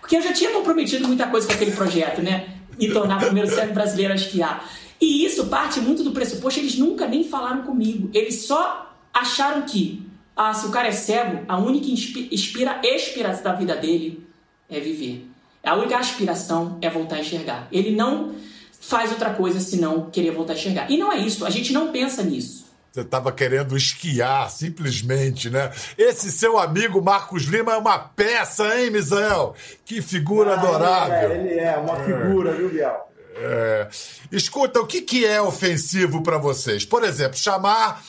porque 0.00 0.16
eu 0.16 0.22
já 0.22 0.32
tinha 0.32 0.50
comprometido 0.50 1.06
muita 1.06 1.26
coisa 1.26 1.46
com 1.46 1.52
aquele 1.52 1.72
projeto, 1.72 2.22
né? 2.22 2.48
Me 2.78 2.92
tornar 2.92 3.18
o 3.18 3.24
primeiro 3.24 3.48
cego 3.48 3.72
brasileiro 3.72 4.12
a 4.12 4.16
esquiar. 4.16 4.68
E 5.00 5.24
isso 5.24 5.46
parte 5.46 5.80
muito 5.80 6.02
do 6.02 6.12
pressuposto, 6.12 6.60
eles 6.60 6.76
nunca 6.78 7.06
nem 7.06 7.24
falaram 7.24 7.62
comigo. 7.62 8.10
Eles 8.14 8.46
só 8.46 8.94
acharam 9.12 9.62
que, 9.62 10.02
ah, 10.36 10.54
se 10.54 10.66
o 10.66 10.70
cara 10.70 10.88
é 10.88 10.92
cego, 10.92 11.44
a 11.48 11.58
única 11.58 11.88
inspira, 11.88 12.80
expiração 12.82 13.44
da 13.44 13.52
vida 13.52 13.76
dele 13.76 14.26
é 14.68 14.80
viver. 14.80 15.28
A 15.62 15.74
única 15.74 15.98
aspiração 15.98 16.78
é 16.80 16.88
voltar 16.88 17.16
a 17.16 17.20
enxergar. 17.20 17.66
Ele 17.72 17.90
não 17.90 18.34
faz 18.80 19.10
outra 19.10 19.30
coisa 19.30 19.58
senão 19.58 20.10
querer 20.10 20.30
voltar 20.30 20.52
a 20.52 20.56
enxergar. 20.56 20.90
E 20.90 20.96
não 20.96 21.12
é 21.12 21.18
isso, 21.18 21.44
a 21.44 21.50
gente 21.50 21.72
não 21.72 21.90
pensa 21.90 22.22
nisso. 22.22 22.65
Você 22.96 23.02
estava 23.02 23.30
querendo 23.30 23.76
esquiar, 23.76 24.50
simplesmente, 24.50 25.50
né? 25.50 25.70
Esse 25.98 26.32
seu 26.32 26.58
amigo 26.58 27.02
Marcos 27.02 27.42
Lima 27.42 27.74
é 27.74 27.76
uma 27.76 27.98
peça, 27.98 28.74
hein, 28.74 28.88
Misael? 28.88 29.54
Que 29.84 30.00
figura 30.00 30.52
ah, 30.52 30.54
adorável. 30.54 31.30
Ele 31.30 31.48
é, 31.48 31.52
ele 31.52 31.60
é 31.60 31.76
uma 31.76 31.96
figura, 31.96 32.52
viu, 32.52 32.70
Biel? 32.70 32.96
É. 33.36 33.86
Escuta, 34.32 34.80
o 34.80 34.86
que, 34.86 35.02
que 35.02 35.26
é 35.26 35.42
ofensivo 35.42 36.22
para 36.22 36.38
vocês? 36.38 36.86
Por 36.86 37.04
exemplo, 37.04 37.36
chamar 37.36 38.02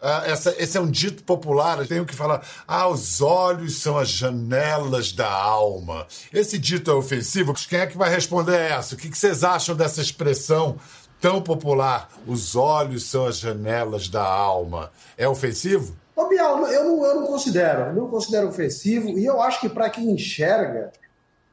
ah, 0.00 0.24
essa, 0.26 0.52
esse 0.58 0.76
é 0.76 0.80
um 0.80 0.90
dito 0.90 1.22
popular, 1.22 1.78
eu 1.78 1.86
tenho 1.86 2.04
que 2.04 2.16
falar. 2.16 2.44
Ah, 2.66 2.88
os 2.88 3.20
olhos 3.20 3.80
são 3.80 3.96
as 3.96 4.08
janelas 4.08 5.12
da 5.12 5.30
alma. 5.30 6.04
Esse 6.32 6.58
dito 6.58 6.90
é 6.90 6.94
ofensivo? 6.94 7.54
Quem 7.54 7.78
é 7.78 7.86
que 7.86 7.96
vai 7.96 8.10
responder 8.10 8.58
essa? 8.58 8.96
O 8.96 8.98
que, 8.98 9.08
que 9.08 9.16
vocês 9.16 9.44
acham 9.44 9.76
dessa 9.76 10.02
expressão 10.02 10.80
tão 11.22 11.40
popular? 11.40 12.10
Os 12.26 12.56
olhos 12.56 13.04
são 13.04 13.24
as 13.24 13.38
janelas 13.38 14.08
da 14.08 14.24
alma. 14.24 14.90
É 15.16 15.26
ofensivo? 15.28 15.94
Ô, 16.16 16.26
Bial, 16.26 16.66
eu 16.66 16.84
não, 16.84 17.06
eu 17.06 17.20
não 17.20 17.26
considero. 17.26 17.94
Não 17.94 18.08
considero 18.08 18.48
ofensivo. 18.48 19.08
E 19.10 19.24
eu 19.24 19.40
acho 19.40 19.60
que 19.60 19.68
para 19.68 19.88
quem 19.88 20.10
enxerga, 20.10 20.92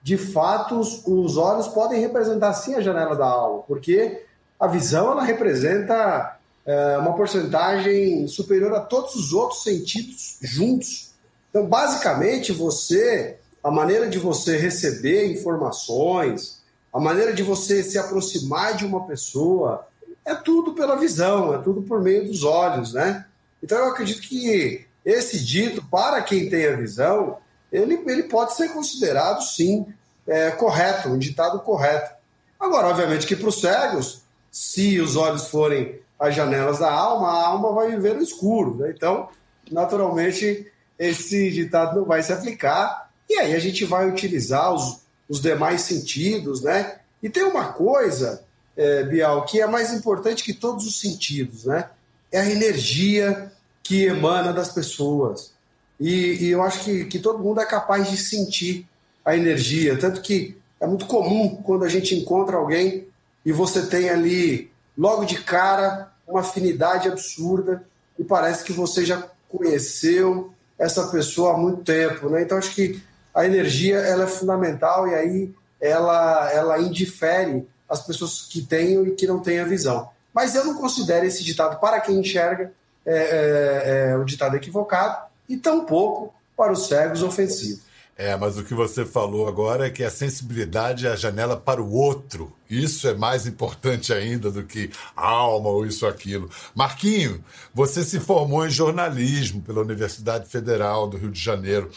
de 0.02 0.18
fato, 0.18 0.80
os, 0.80 1.06
os 1.06 1.38
olhos 1.38 1.68
podem 1.68 2.02
representar 2.02 2.54
sim 2.54 2.74
a 2.74 2.82
janela 2.82 3.16
da 3.16 3.28
alma, 3.28 3.64
porque 3.68 4.26
a 4.60 4.68
visão 4.68 5.12
ela 5.12 5.24
representa 5.24 6.38
é, 6.66 6.98
uma 6.98 7.16
porcentagem 7.16 8.28
superior 8.28 8.74
a 8.74 8.82
todos 8.82 9.16
os 9.16 9.34
outros 9.34 9.64
sentidos 9.64 10.38
juntos. 10.42 11.12
Então, 11.50 11.68
basicamente, 11.68 12.52
você, 12.52 13.38
a 13.64 13.70
maneira 13.70 14.10
de 14.10 14.18
você 14.18 14.58
receber 14.58 15.32
informações, 15.32 16.59
a 16.92 17.00
maneira 17.00 17.34
de 17.34 17.44
você 17.44 17.84
se 17.84 17.98
aproximar 17.98 18.76
de 18.76 18.86
uma 18.86 19.06
pessoa, 19.06 19.88
é 20.26 20.36
tudo 20.36 20.74
pela 20.74 20.96
visão, 20.96 21.54
é 21.54 21.60
tudo 21.60 21.82
por 21.82 22.02
meio 22.02 22.26
dos 22.26 22.44
olhos, 22.44 22.94
né? 22.94 23.26
Então, 23.62 23.78
eu 23.78 23.92
acredito 23.92 24.22
que 24.22 24.86
esse 25.06 25.44
dito, 25.44 25.84
para 25.90 26.22
quem 26.22 26.50
tem 26.50 26.68
a 26.68 26.76
visão, 26.76 27.38
ele, 27.72 28.02
ele 28.08 28.24
pode 28.24 28.56
ser 28.56 28.70
considerado, 28.70 29.42
sim, 29.42 29.86
é, 30.28 30.52
correto, 30.52 31.10
um 31.10 31.18
ditado 31.18 31.60
correto. 31.60 32.14
Agora, 32.60 32.88
obviamente 32.88 33.26
que 33.26 33.36
para 33.36 33.50
os 33.50 33.62
cegos, 33.62 34.24
se 34.52 35.00
os 35.00 35.16
olhos 35.16 35.48
forem 35.48 36.00
as 36.20 36.36
janelas 36.36 36.80
da 36.80 36.92
alma, 36.92 37.30
a 37.30 37.48
alma 37.48 37.72
vai 37.72 37.92
viver 37.92 38.16
no 38.16 38.22
escuro. 38.22 38.76
Né? 38.76 38.94
Então, 38.96 39.30
naturalmente, 39.72 40.70
esse 40.98 41.50
ditado 41.52 42.00
não 42.00 42.06
vai 42.06 42.22
se 42.22 42.34
aplicar. 42.34 43.10
E 43.30 43.38
aí 43.38 43.56
a 43.56 43.60
gente 43.60 43.86
vai 43.86 44.10
utilizar 44.10 44.74
os, 44.74 45.02
os 45.30 45.40
demais 45.40 45.82
sentidos, 45.82 46.62
né? 46.62 46.98
E 47.22 47.30
tem 47.30 47.44
uma 47.44 47.72
coisa, 47.72 48.44
é, 48.76 49.04
Bial, 49.04 49.46
que 49.46 49.62
é 49.62 49.68
mais 49.68 49.94
importante 49.94 50.44
que 50.44 50.54
todos 50.54 50.88
os 50.88 51.00
sentidos, 51.00 51.66
né? 51.66 51.90
É 52.32 52.40
a 52.42 52.50
energia 52.50 53.52
que 53.84 54.06
emana 54.06 54.52
das 54.52 54.72
pessoas. 54.72 55.54
E, 56.00 56.46
e 56.46 56.50
eu 56.50 56.64
acho 56.64 56.84
que, 56.84 57.06
que 57.06 57.20
todo 57.20 57.44
mundo 57.44 57.62
é 57.62 57.66
capaz 57.66 58.10
de 58.10 58.18
sentir 58.18 58.88
a 59.24 59.36
energia. 59.36 59.98
Tanto 59.98 60.22
que 60.22 60.58
é 60.80 60.88
muito 60.88 61.06
comum 61.06 61.58
quando 61.64 61.84
a 61.84 61.90
gente 61.90 62.16
encontra 62.16 62.58
alguém 62.58 63.08
e 63.46 63.52
você 63.52 63.86
tem 63.86 64.10
ali, 64.10 64.72
logo 64.98 65.26
de 65.26 65.42
cara, 65.44 66.12
uma 66.28 66.42
afinidade 66.42 67.08
absurda 67.08 67.84
e 68.18 68.24
parece 68.24 68.64
que 68.64 68.72
você 68.72 69.06
já 69.06 69.28
conheceu 69.48 70.54
essa 70.78 71.08
pessoa 71.08 71.54
há 71.54 71.58
muito 71.58 71.84
tempo, 71.84 72.30
né? 72.30 72.44
Então 72.44 72.58
acho 72.58 72.74
que 72.74 73.02
a 73.40 73.46
energia 73.46 73.98
ela 74.00 74.26
é 74.26 74.28
fundamental 74.28 75.08
e 75.08 75.16
aí 75.16 75.56
ela 75.80 76.52
ela 76.52 76.80
indifere 76.80 77.66
as 77.88 78.06
pessoas 78.06 78.42
que 78.42 78.62
têm 78.62 79.02
e 79.08 79.12
que 79.12 79.26
não 79.26 79.40
têm 79.40 79.60
a 79.60 79.66
visão. 79.66 80.10
Mas 80.34 80.56
eu 80.56 80.66
não 80.66 80.76
considero 80.76 81.26
esse 81.26 81.44
ditado 81.44 81.80
para 81.80 82.02
quem 82.02 82.20
enxerga 82.20 82.72
é, 83.06 83.16
é, 83.16 84.12
é 84.12 84.18
o 84.18 84.26
ditado 84.26 84.56
equivocado 84.58 85.26
e 85.48 85.56
tampouco 85.56 86.34
para 86.56 86.74
os 86.74 86.88
cegos 86.88 87.24
ofensivo. 87.24 87.82
É, 88.18 88.36
mas 88.36 88.58
o 88.58 88.66
que 88.66 88.74
você 88.74 89.06
falou 89.06 89.48
agora 89.48 89.88
é 89.88 89.90
que 89.90 90.04
a 90.04 90.12
sensibilidade 90.12 91.08
é 91.08 91.12
a 91.12 91.16
janela 91.16 91.56
para 91.56 91.82
o 91.82 91.94
outro. 91.94 92.54
Isso 92.70 93.08
é 93.08 93.14
mais 93.14 93.48
importante 93.48 94.12
ainda 94.12 94.52
do 94.52 94.66
que 94.66 94.92
alma 95.16 95.70
ou 95.70 95.86
isso 95.86 96.06
aquilo. 96.06 96.50
Marquinho, 96.76 97.42
você 97.74 98.04
se 98.04 98.20
formou 98.20 98.68
em 98.68 98.70
jornalismo 98.70 99.62
pela 99.62 99.80
Universidade 99.80 100.50
Federal 100.50 101.08
do 101.08 101.16
Rio 101.16 101.32
de 101.32 101.40
Janeiro. 101.40 101.90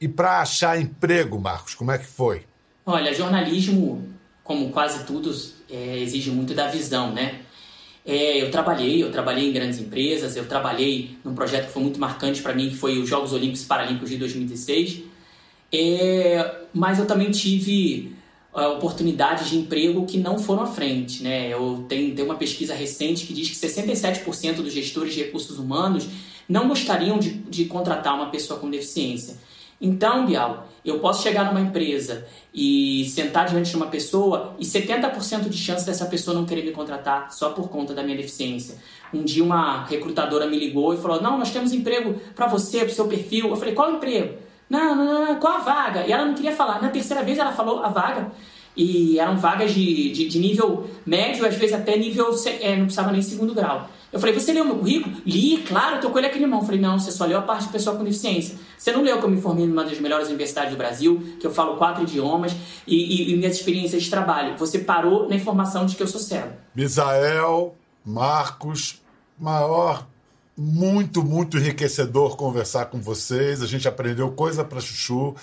E 0.00 0.08
para 0.08 0.40
achar 0.40 0.80
emprego, 0.80 1.38
Marcos, 1.38 1.74
como 1.74 1.90
é 1.90 1.98
que 1.98 2.06
foi? 2.06 2.44
Olha, 2.86 3.12
jornalismo, 3.14 4.08
como 4.42 4.70
quase 4.70 5.04
tudo, 5.04 5.30
é, 5.68 5.98
exige 5.98 6.30
muito 6.30 6.54
da 6.54 6.68
visão, 6.68 7.12
né? 7.12 7.40
É, 8.06 8.42
eu 8.42 8.50
trabalhei, 8.50 9.02
eu 9.02 9.12
trabalhei 9.12 9.48
em 9.48 9.52
grandes 9.52 9.78
empresas, 9.78 10.34
eu 10.34 10.46
trabalhei 10.46 11.18
num 11.22 11.34
projeto 11.34 11.66
que 11.66 11.72
foi 11.72 11.82
muito 11.82 12.00
marcante 12.00 12.40
para 12.40 12.54
mim, 12.54 12.70
que 12.70 12.76
foi 12.76 12.98
os 12.98 13.08
Jogos 13.08 13.32
Olímpicos 13.32 13.62
e 13.62 13.66
Paralímpicos 13.66 14.08
de 14.08 14.16
2016 14.16 15.10
é, 15.72 16.62
mas 16.72 16.98
eu 16.98 17.06
também 17.06 17.30
tive 17.30 18.12
uh, 18.52 18.76
oportunidades 18.76 19.48
de 19.48 19.56
emprego 19.56 20.04
que 20.04 20.18
não 20.18 20.38
foram 20.38 20.62
à 20.62 20.66
frente. 20.66 21.22
Né? 21.22 21.48
Eu 21.48 21.84
tenho, 21.88 22.14
tenho 22.14 22.26
uma 22.26 22.36
pesquisa 22.36 22.74
recente 22.74 23.26
que 23.26 23.32
diz 23.32 23.48
que 23.48 23.54
67% 23.54 24.56
dos 24.56 24.72
gestores 24.72 25.14
de 25.14 25.22
recursos 25.22 25.58
humanos 25.58 26.08
não 26.48 26.66
gostariam 26.66 27.18
de, 27.18 27.30
de 27.30 27.66
contratar 27.66 28.14
uma 28.14 28.30
pessoa 28.30 28.58
com 28.58 28.68
deficiência. 28.68 29.38
Então, 29.80 30.26
Bial, 30.26 30.66
eu 30.84 30.98
posso 30.98 31.22
chegar 31.22 31.44
numa 31.44 31.60
empresa 31.60 32.26
e 32.52 33.08
sentar 33.08 33.46
diante 33.46 33.70
de 33.70 33.76
uma 33.76 33.86
pessoa 33.86 34.54
e 34.58 34.64
70% 34.64 35.48
de 35.48 35.56
chance 35.56 35.86
dessa 35.86 36.04
pessoa 36.06 36.34
não 36.34 36.44
querer 36.44 36.64
me 36.64 36.72
contratar 36.72 37.32
só 37.32 37.50
por 37.50 37.68
conta 37.68 37.94
da 37.94 38.02
minha 38.02 38.16
deficiência. 38.16 38.76
Um 39.12 39.22
dia 39.22 39.42
uma 39.42 39.84
recrutadora 39.84 40.46
me 40.46 40.58
ligou 40.58 40.92
e 40.92 40.98
falou: 40.98 41.22
Não, 41.22 41.38
nós 41.38 41.50
temos 41.50 41.72
emprego 41.72 42.14
para 42.34 42.46
você, 42.46 42.80
para 42.80 42.88
o 42.88 42.94
seu 42.94 43.08
perfil. 43.08 43.48
Eu 43.48 43.56
falei: 43.56 43.74
Qual 43.74 43.90
emprego? 43.90 44.34
Não, 44.68 44.94
não, 44.94 45.26
não, 45.26 45.40
qual 45.40 45.54
a 45.54 45.60
vaga? 45.60 46.06
E 46.06 46.12
ela 46.12 46.24
não 46.24 46.34
queria 46.34 46.54
falar. 46.54 46.80
Na 46.80 46.90
terceira 46.90 47.22
vez 47.22 47.38
ela 47.38 47.52
falou 47.52 47.82
a 47.82 47.88
vaga. 47.88 48.30
E 48.76 49.18
eram 49.18 49.36
vagas 49.36 49.72
de, 49.72 50.12
de, 50.12 50.28
de 50.28 50.38
nível 50.38 50.88
médio, 51.04 51.44
às 51.44 51.56
vezes 51.56 51.74
até 51.74 51.96
nível. 51.96 52.30
É, 52.60 52.76
não 52.76 52.84
precisava 52.84 53.10
nem 53.10 53.20
segundo 53.20 53.54
grau. 53.54 53.88
Eu 54.12 54.18
falei, 54.18 54.34
você 54.34 54.52
leu 54.52 54.64
meu 54.64 54.76
currículo? 54.76 55.16
Li, 55.24 55.58
claro, 55.58 55.96
eu 55.96 56.00
tô 56.00 56.10
com 56.10 56.18
ele 56.18 56.26
aqui 56.26 56.40
na 56.40 56.48
mão. 56.48 56.60
Eu 56.60 56.64
falei, 56.64 56.80
não, 56.80 56.98
você 56.98 57.12
só 57.12 57.24
leu 57.24 57.38
a 57.38 57.42
parte 57.42 57.66
de 57.66 57.72
pessoa 57.72 57.96
com 57.96 58.02
deficiência. 58.02 58.56
Você 58.76 58.90
não 58.90 59.02
leu 59.02 59.18
que 59.18 59.24
eu 59.24 59.30
me 59.30 59.40
formei 59.40 59.66
numa 59.66 59.84
das 59.84 60.00
melhores 60.00 60.28
universidades 60.28 60.72
do 60.72 60.76
Brasil, 60.76 61.36
que 61.38 61.46
eu 61.46 61.52
falo 61.52 61.76
quatro 61.76 62.02
idiomas 62.02 62.52
e, 62.86 62.96
e, 62.96 63.32
e 63.32 63.36
minhas 63.36 63.56
experiências 63.56 64.02
de 64.02 64.10
trabalho. 64.10 64.56
Você 64.58 64.80
parou 64.80 65.28
na 65.28 65.36
informação 65.36 65.86
de 65.86 65.94
que 65.94 66.02
eu 66.02 66.08
sou 66.08 66.20
cego. 66.20 66.52
Misael, 66.74 67.76
Marcos, 68.04 69.00
maior 69.38 70.06
muito, 70.56 71.24
muito 71.24 71.56
enriquecedor 71.56 72.36
conversar 72.36 72.86
com 72.86 73.00
vocês. 73.00 73.62
A 73.62 73.66
gente 73.66 73.88
aprendeu 73.88 74.30
coisa 74.32 74.62
para 74.62 74.80
chuchu. 74.80 75.34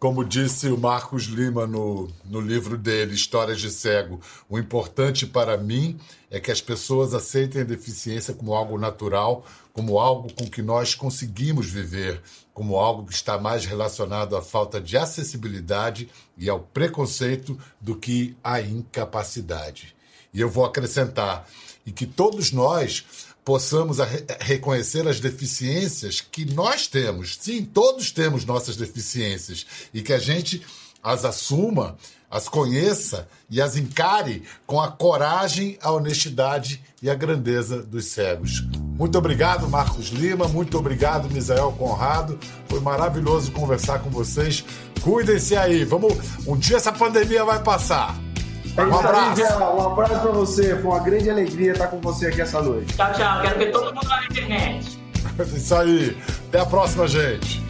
Como 0.00 0.24
disse 0.24 0.66
o 0.68 0.78
Marcos 0.78 1.24
Lima 1.24 1.66
no, 1.66 2.08
no 2.24 2.40
livro 2.40 2.78
dele, 2.78 3.14
Histórias 3.14 3.60
de 3.60 3.70
Cego, 3.70 4.18
o 4.48 4.58
importante 4.58 5.26
para 5.26 5.58
mim 5.58 6.00
é 6.30 6.40
que 6.40 6.50
as 6.50 6.62
pessoas 6.62 7.12
aceitem 7.12 7.60
a 7.60 7.66
deficiência 7.66 8.32
como 8.32 8.54
algo 8.54 8.78
natural, 8.78 9.44
como 9.74 9.98
algo 9.98 10.32
com 10.32 10.48
que 10.48 10.62
nós 10.62 10.94
conseguimos 10.94 11.66
viver, 11.66 12.22
como 12.54 12.78
algo 12.78 13.04
que 13.04 13.12
está 13.12 13.38
mais 13.38 13.66
relacionado 13.66 14.34
à 14.38 14.40
falta 14.40 14.80
de 14.80 14.96
acessibilidade 14.96 16.08
e 16.34 16.48
ao 16.48 16.60
preconceito 16.60 17.58
do 17.78 17.94
que 17.94 18.34
à 18.42 18.58
incapacidade. 18.58 19.94
E 20.32 20.40
eu 20.40 20.48
vou 20.48 20.64
acrescentar, 20.64 21.46
e 21.84 21.90
que 21.90 22.06
todos 22.06 22.52
nós 22.52 23.04
possamos 23.44 23.98
reconhecer 24.40 25.08
as 25.08 25.18
deficiências 25.18 26.20
que 26.20 26.44
nós 26.44 26.86
temos. 26.86 27.36
Sim, 27.40 27.64
todos 27.64 28.12
temos 28.12 28.44
nossas 28.44 28.76
deficiências 28.76 29.66
e 29.92 30.02
que 30.02 30.12
a 30.12 30.18
gente 30.18 30.64
as 31.02 31.24
assuma, 31.24 31.96
as 32.30 32.48
conheça 32.48 33.26
e 33.48 33.60
as 33.60 33.76
encare 33.76 34.44
com 34.66 34.80
a 34.80 34.88
coragem, 34.88 35.78
a 35.82 35.90
honestidade 35.90 36.80
e 37.02 37.10
a 37.10 37.14
grandeza 37.14 37.82
dos 37.82 38.06
cegos. 38.06 38.62
Muito 38.96 39.16
obrigado, 39.18 39.68
Marcos 39.68 40.08
Lima. 40.08 40.46
Muito 40.46 40.78
obrigado, 40.78 41.30
Misael 41.30 41.72
Conrado. 41.72 42.38
Foi 42.68 42.80
maravilhoso 42.80 43.50
conversar 43.50 44.00
com 44.00 44.10
vocês. 44.10 44.62
Cuidem-se 45.02 45.56
aí. 45.56 45.84
Vamos. 45.84 46.12
Um 46.46 46.56
dia 46.56 46.76
essa 46.76 46.92
pandemia 46.92 47.44
vai 47.44 47.62
passar. 47.62 48.29
É 48.76 48.82
um 48.82 48.98
abraço. 48.98 49.42
Aí, 49.42 49.58
um 49.58 49.92
abraço 49.92 50.20
pra 50.20 50.30
você. 50.30 50.76
Foi 50.76 50.90
uma 50.90 51.00
grande 51.00 51.30
alegria 51.30 51.72
estar 51.72 51.88
com 51.88 52.00
você 52.00 52.28
aqui 52.28 52.40
essa 52.40 52.62
noite. 52.62 52.94
Tchau, 52.96 53.12
tchau. 53.12 53.42
Quero 53.42 53.58
ver 53.58 53.72
todo 53.72 53.94
mundo 53.94 54.08
lá 54.08 54.20
na 54.20 54.26
internet. 54.26 54.98
Isso 55.54 55.74
aí. 55.74 56.16
Até 56.48 56.60
a 56.60 56.66
próxima, 56.66 57.06
gente. 57.08 57.62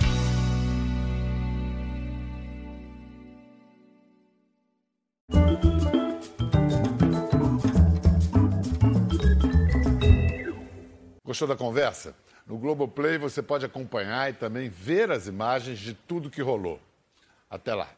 Gostou 11.24 11.46
da 11.46 11.56
conversa? 11.56 12.14
No 12.44 12.58
Globoplay 12.58 13.16
você 13.16 13.40
pode 13.40 13.64
acompanhar 13.64 14.28
e 14.28 14.32
também 14.32 14.68
ver 14.68 15.12
as 15.12 15.28
imagens 15.28 15.78
de 15.78 15.94
tudo 15.94 16.28
que 16.28 16.42
rolou. 16.42 16.80
Até 17.48 17.72
lá. 17.72 17.88